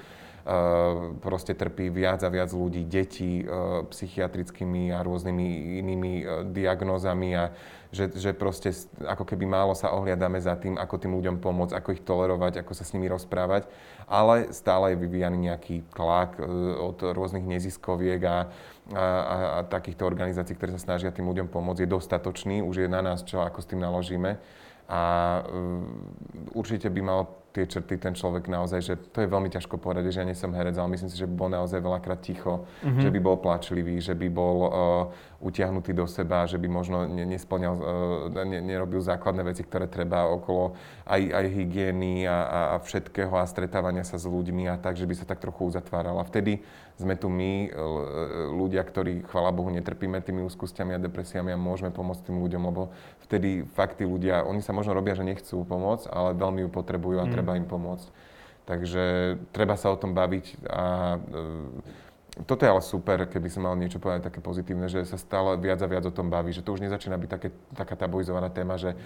proste 1.22 1.54
trpí 1.54 1.86
viac 1.86 2.26
a 2.26 2.28
viac 2.28 2.50
ľudí, 2.50 2.82
detí 2.82 3.46
uh, 3.46 3.86
psychiatrickými 3.86 4.90
a 4.90 4.98
rôznymi 5.06 5.78
inými 5.78 6.12
uh, 6.22 6.26
diagnózami 6.50 7.30
a 7.38 7.44
že, 7.92 8.08
že 8.16 8.32
proste 8.32 8.72
ako 9.04 9.22
keby 9.28 9.44
málo 9.44 9.76
sa 9.76 9.92
ohliadame 9.92 10.40
za 10.40 10.56
tým, 10.56 10.80
ako 10.80 10.96
tým 10.96 11.12
ľuďom 11.12 11.36
pomôcť, 11.44 11.76
ako 11.76 11.88
ich 11.92 12.02
tolerovať, 12.02 12.64
ako 12.64 12.72
sa 12.72 12.88
s 12.88 12.96
nimi 12.96 13.04
rozprávať, 13.06 13.68
ale 14.08 14.48
stále 14.50 14.96
je 14.96 15.02
vyvíjaný 15.04 15.52
nejaký 15.52 15.84
tlak 15.92 16.40
od 16.80 17.04
rôznych 17.12 17.44
neziskoviek 17.44 18.20
a, 18.24 18.48
a, 18.96 18.96
a, 18.96 19.36
a 19.60 19.68
takýchto 19.68 20.08
organizácií, 20.08 20.56
ktoré 20.56 20.72
sa 20.72 20.96
snažia 20.96 21.12
tým 21.12 21.28
ľuďom 21.28 21.52
pomôcť, 21.52 21.84
je 21.84 21.92
dostatočný, 21.92 22.64
už 22.64 22.80
je 22.80 22.88
na 22.88 23.04
nás, 23.04 23.28
čo 23.28 23.44
ako 23.44 23.60
s 23.60 23.68
tým 23.68 23.84
naložíme. 23.84 24.40
A 24.88 25.00
určite 26.56 26.88
by 26.88 27.00
mal 27.04 27.41
tie 27.52 27.68
črty 27.68 28.00
ten 28.00 28.16
človek 28.16 28.48
naozaj, 28.48 28.80
že 28.80 28.94
to 29.12 29.20
je 29.20 29.28
veľmi 29.28 29.52
ťažko 29.52 29.76
povedať, 29.76 30.08
že 30.08 30.24
ja 30.24 30.26
nie 30.26 30.36
som 30.36 30.56
herec, 30.56 30.72
ale 30.80 30.96
myslím 30.96 31.12
si, 31.12 31.20
že 31.20 31.28
by 31.28 31.34
bol 31.36 31.50
naozaj 31.52 31.84
veľakrát 31.84 32.24
ticho, 32.24 32.64
mm-hmm. 32.80 33.02
že 33.04 33.08
by 33.12 33.20
bol 33.20 33.36
plačlivý, 33.36 34.00
že 34.00 34.16
by 34.16 34.28
bol 34.32 34.56
uh, 34.64 34.72
utiahnutý 35.42 35.90
do 35.90 36.06
seba, 36.06 36.46
že 36.46 36.56
by 36.56 36.70
možno 36.70 37.04
ne, 37.10 37.26
nesplňal, 37.26 37.74
uh, 37.74 38.44
ne, 38.46 38.62
nerobil 38.62 39.02
základné 39.02 39.42
veci, 39.42 39.66
ktoré 39.66 39.90
treba 39.90 40.30
okolo 40.30 40.78
aj, 41.02 41.22
aj 41.34 41.46
hygieny 41.50 42.24
a, 42.24 42.78
a, 42.78 42.78
všetkého 42.78 43.34
a 43.34 43.44
stretávania 43.44 44.06
sa 44.06 44.16
s 44.16 44.24
ľuďmi 44.24 44.70
a 44.70 44.78
tak, 44.78 44.94
že 44.94 45.04
by 45.04 45.14
sa 45.18 45.26
tak 45.26 45.42
trochu 45.42 45.66
uzatváral. 45.66 46.14
A 46.22 46.24
vtedy 46.24 46.62
sme 46.94 47.18
tu 47.18 47.26
my, 47.26 47.74
l- 47.74 48.04
ľudia, 48.54 48.86
ktorí, 48.86 49.26
chvála 49.26 49.50
Bohu, 49.50 49.68
netrpíme 49.74 50.22
tými 50.22 50.46
úzkosťami 50.46 50.94
a 50.94 51.02
depresiami 51.02 51.50
a 51.50 51.58
môžeme 51.58 51.90
pomôcť 51.90 52.30
tým 52.30 52.38
ľuďom, 52.38 52.62
lebo 52.70 52.94
vtedy 53.26 53.66
fakt 53.74 53.98
tí 53.98 54.06
ľudia, 54.06 54.46
oni 54.46 54.62
sa 54.62 54.70
možno 54.70 54.94
robia, 54.94 55.18
že 55.18 55.26
nechcú 55.26 55.66
pomôcť, 55.66 56.06
ale 56.06 56.38
veľmi 56.38 56.64
ju 56.64 56.70
potrebujú 56.70 57.18
a 57.18 57.26
treba 57.26 57.58
im 57.58 57.66
pomôcť. 57.66 58.30
Takže 58.62 59.04
treba 59.50 59.74
sa 59.74 59.90
o 59.90 59.98
tom 59.98 60.14
baviť 60.14 60.70
a 60.70 61.18
e, 61.18 61.20
toto 62.32 62.64
je 62.64 62.72
ale 62.72 62.80
super, 62.80 63.28
keby 63.28 63.48
som 63.52 63.68
mal 63.68 63.76
niečo 63.76 64.00
povedať 64.00 64.32
také 64.32 64.40
pozitívne, 64.40 64.88
že 64.88 65.04
sa 65.04 65.20
stále 65.20 65.60
viac 65.60 65.84
a 65.84 65.90
viac 65.90 66.08
o 66.08 66.14
tom 66.14 66.32
baví, 66.32 66.48
že 66.48 66.64
to 66.64 66.72
už 66.72 66.80
nezačína 66.80 67.20
byť 67.20 67.30
také, 67.30 67.48
taká 67.76 67.92
tabuizovaná 67.92 68.48
téma, 68.48 68.80
že, 68.80 68.96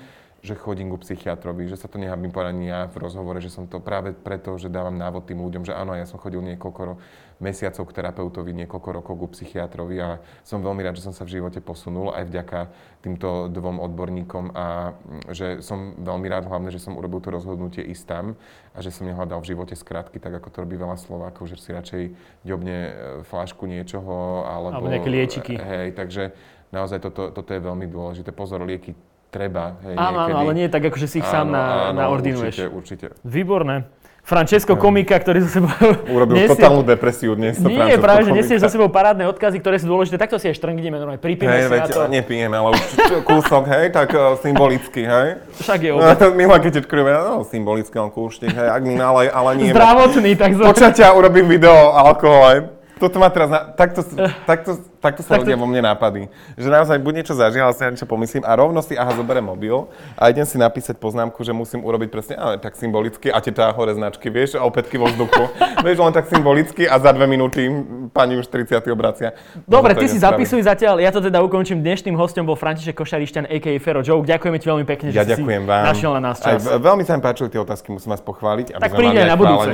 že 0.45 0.55
chodím 0.55 0.93
ku 0.93 0.99
psychiatrovi, 1.01 1.67
že 1.67 1.81
sa 1.81 1.89
to 1.89 1.97
nehabím 1.99 2.31
povedať 2.31 2.53
ani 2.55 2.67
ja 2.71 2.81
v 2.87 2.97
rozhovore, 3.03 3.41
že 3.43 3.51
som 3.51 3.67
to 3.67 3.83
práve 3.83 4.15
preto, 4.15 4.55
že 4.61 4.71
dávam 4.71 4.95
návod 4.95 5.27
tým 5.27 5.41
ľuďom, 5.43 5.67
že 5.67 5.75
áno, 5.75 5.97
ja 5.97 6.07
som 6.07 6.21
chodil 6.21 6.39
niekoľko 6.45 7.01
mesiacov 7.37 7.85
k 7.89 7.97
terapeutovi, 8.01 8.53
niekoľko 8.65 8.89
rokov 8.97 9.15
ku 9.21 9.27
psychiatrovi 9.33 10.01
a 10.01 10.09
som 10.41 10.65
veľmi 10.65 10.81
rád, 10.81 10.97
že 10.97 11.05
som 11.05 11.13
sa 11.13 11.29
v 11.29 11.37
živote 11.37 11.61
posunul 11.61 12.17
aj 12.17 12.25
vďaka 12.33 12.61
týmto 13.05 13.53
dvom 13.53 13.77
odborníkom 13.81 14.57
a 14.57 14.97
mm, 14.97 15.35
že 15.37 15.47
som 15.61 15.99
veľmi 16.01 16.27
rád 16.33 16.49
hlavne, 16.49 16.73
že 16.73 16.81
som 16.81 16.97
urobil 16.97 17.21
to 17.21 17.29
rozhodnutie 17.29 17.85
ísť 17.85 18.05
tam 18.09 18.27
a 18.73 18.79
že 18.81 18.89
som 18.89 19.05
nehľadal 19.05 19.45
v 19.45 19.53
živote 19.53 19.77
skratky, 19.77 20.17
tak 20.17 20.41
ako 20.41 20.49
to 20.49 20.59
robí 20.65 20.81
veľa 20.81 20.97
Slovákov, 20.97 21.53
že 21.53 21.61
si 21.61 21.77
radšej 21.77 22.03
ďobne 22.49 22.77
e, 22.77 22.91
flášku 23.29 23.69
niečoho 23.69 24.49
alebo... 24.49 24.81
Alebo 24.81 24.93
nejaké 24.93 25.11
liečiky. 25.13 25.55
Hej, 25.61 25.93
takže 25.93 26.33
naozaj 26.73 27.05
toto, 27.05 27.29
toto 27.37 27.51
je 27.53 27.61
veľmi 27.61 27.85
dôležité. 27.85 28.33
Pozor, 28.33 28.65
lieky 28.65 28.97
treba, 29.37 29.77
hej, 29.83 29.95
Áno, 29.95 30.19
áno, 30.23 30.37
ale 30.39 30.53
nie 30.55 30.67
tak, 30.67 30.83
ako 30.83 30.97
že 30.97 31.07
si 31.07 31.17
ich 31.21 31.27
sám 31.27 31.47
Áno, 31.47 31.53
na, 31.53 31.65
áno, 31.87 31.99
naordinuješ. 31.99 32.55
Určite, 32.57 32.73
určite. 32.73 33.07
Výborné. 33.21 33.85
Francesco 34.27 34.75
komika, 34.75 35.15
ktorý 35.15 35.39
za 35.39 35.51
sebou 35.53 35.71
Urobil 36.11 36.35
nesie- 36.37 36.51
totálnu 36.51 36.83
depresiu 36.83 37.39
dnes. 37.39 37.63
Nie, 37.63 37.79
Francesco 37.95 38.03
práve, 38.03 38.21
že 38.25 38.33
nesieš 38.35 38.59
za 38.59 38.71
sebou 38.75 38.91
parádne 38.91 39.23
odkazy, 39.25 39.63
ktoré 39.63 39.79
sú 39.79 39.87
dôležité. 39.87 40.19
Takto 40.19 40.35
si 40.37 40.51
aj 40.51 40.59
štrngneme, 40.59 40.99
normálne 40.99 41.23
pripíme 41.23 41.47
Hej, 41.47 41.63
si 41.63 41.69
na 41.69 41.75
veď 41.77 41.85
to. 41.87 42.01
nepijem, 42.11 42.51
ale 42.51 42.75
už 42.75 42.83
kúsok, 43.23 43.71
hej, 43.71 43.95
tak 43.95 44.11
uh, 44.11 44.35
symbolicky, 44.37 45.07
hej. 45.07 45.39
Však 45.63 45.79
je 45.79 45.91
No, 45.93 46.03
obed. 46.03 46.19
to 46.19 46.27
milá, 46.35 46.59
keď 46.59 46.83
tečkujeme, 46.83 47.11
no, 47.15 47.47
symbolicky 47.47 47.95
len 47.95 48.11
kúštik, 48.11 48.51
hej, 48.51 48.67
ak 48.67 48.83
mi 48.83 48.99
nalej, 48.99 49.31
ale 49.31 49.51
nie. 49.55 49.71
Zdravotný, 49.71 50.35
takzvaný. 50.35 50.69
Počatia 50.69 51.15
urobím 51.15 51.47
video 51.47 51.71
o 51.71 51.95
alkohole. 51.95 52.76
Toto 52.97 53.21
ma 53.21 53.29
teraz, 53.29 53.47
na, 53.47 53.61
takto, 53.69 54.01
takto, 54.49 54.71
takto 54.99 55.21
sa 55.21 55.37
Takto- 55.37 55.45
ľudia 55.45 55.55
vo 55.55 55.69
mne 55.69 55.85
nápady. 55.85 56.33
Že 56.57 56.69
naozaj 56.71 56.97
buď 56.97 57.13
niečo 57.15 57.35
zažil, 57.35 57.61
ale 57.61 57.71
si 57.71 57.85
niečo 57.85 58.05
pomyslím 58.05 58.41
a 58.41 58.53
rovno 58.53 58.81
si, 58.81 58.97
aha, 58.97 59.13
zoberiem 59.13 59.45
mobil 59.45 59.85
a 60.17 60.27
idem 60.27 60.43
si 60.43 60.57
napísať 60.57 60.97
poznámku, 60.97 61.37
že 61.39 61.53
musím 61.53 61.85
urobiť 61.85 62.09
presne, 62.09 62.35
ale 62.35 62.57
tak 62.57 62.73
symbolicky 62.73 63.29
a 63.29 63.37
tetá 63.37 63.69
hore 63.71 63.93
značky, 63.93 64.27
vieš, 64.27 64.57
a 64.57 64.65
opätky 64.65 64.97
vo 64.97 65.07
vzduchu. 65.07 65.45
vieš, 65.85 66.01
len 66.01 66.09
tak 66.11 66.25
symbolicky 66.27 66.83
a 66.83 66.97
za 66.97 67.13
dve 67.13 67.29
minúty 67.29 67.69
pani 68.11 68.35
už 68.35 68.49
30 68.49 68.81
obracia. 68.89 69.37
Dobre, 69.63 69.93
ty 69.93 70.09
si 70.09 70.17
spraviť. 70.17 70.25
zapisuj 70.49 70.61
zatiaľ, 70.63 70.97
ja 70.97 71.13
to 71.13 71.21
teda 71.21 71.39
ukončím. 71.39 71.79
Dnešným 71.79 72.17
hostom 72.17 72.43
bol 72.43 72.57
František 72.57 72.97
Košarišťan, 72.97 73.45
a.k.a. 73.47 73.77
Fero 73.77 74.01
Joke. 74.01 74.25
Ďakujeme 74.25 74.57
ti 74.57 74.67
veľmi 74.67 74.87
pekne, 74.87 75.09
Ja 75.11 75.21
že 75.21 75.37
ďakujem 75.37 75.63
si 75.63 75.69
vám. 75.69 75.85
našiel 75.85 76.11
na 76.17 76.23
nás 76.27 76.41
Aj, 76.41 76.57
čas. 76.57 76.65
v- 76.65 76.81
veľmi 76.81 77.05
sa 77.05 77.13
mi 77.13 77.21
páčili 77.21 77.53
tie 77.53 77.61
otázky, 77.61 77.93
musím 77.93 78.09
vás 78.09 78.21
pochváliť. 78.21 78.73
aby 78.73 78.81
Tak 78.81 78.91
príde 78.91 79.19
aj 79.19 79.29
na 79.29 79.37
budúce. 79.37 79.71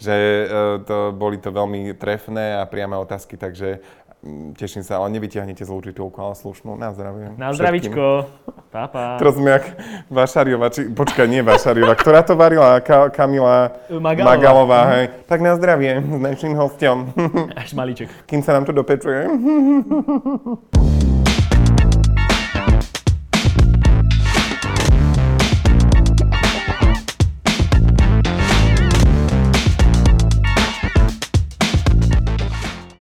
Že 0.00 0.16
uh, 0.16 0.48
to, 0.88 1.12
boli 1.12 1.36
to 1.36 1.52
veľmi 1.52 1.92
trefné 1.92 2.56
a 2.56 2.64
priame 2.64 2.96
otázky, 2.96 3.36
takže 3.36 3.84
mm, 4.24 4.56
teším 4.56 4.80
sa, 4.80 4.96
ale 4.96 5.12
nevyťahnete 5.12 5.60
zlú 5.60 5.84
titulku, 5.84 6.16
ale 6.24 6.32
slušnú. 6.32 6.72
Na 6.72 6.88
zdravie. 6.96 7.36
Na 7.36 7.52
zdravičko. 7.52 8.24
Pa, 8.72 8.88
pa. 8.88 9.20
Teraz 9.20 9.36
sme 9.36 9.60
jak 9.60 9.64
Vašariova, 10.08 10.72
či, 10.72 10.88
počkaj, 10.88 11.28
nie 11.28 11.44
Vašariova, 11.44 11.92
ktorá 12.00 12.24
to 12.24 12.32
varila? 12.32 12.80
Ka, 12.80 13.12
Kamila 13.12 13.76
Magalová. 13.92 14.24
Magalová 14.24 14.80
hej. 14.96 15.04
Tak 15.28 15.38
na 15.44 15.52
zdravie 15.60 16.00
s 16.00 16.20
našim 16.22 16.56
hostom, 16.56 17.12
Až 17.52 17.76
malíček. 17.76 18.08
kým 18.24 18.40
sa 18.40 18.56
nám 18.56 18.64
to 18.64 18.72
dopečuje. 18.72 19.28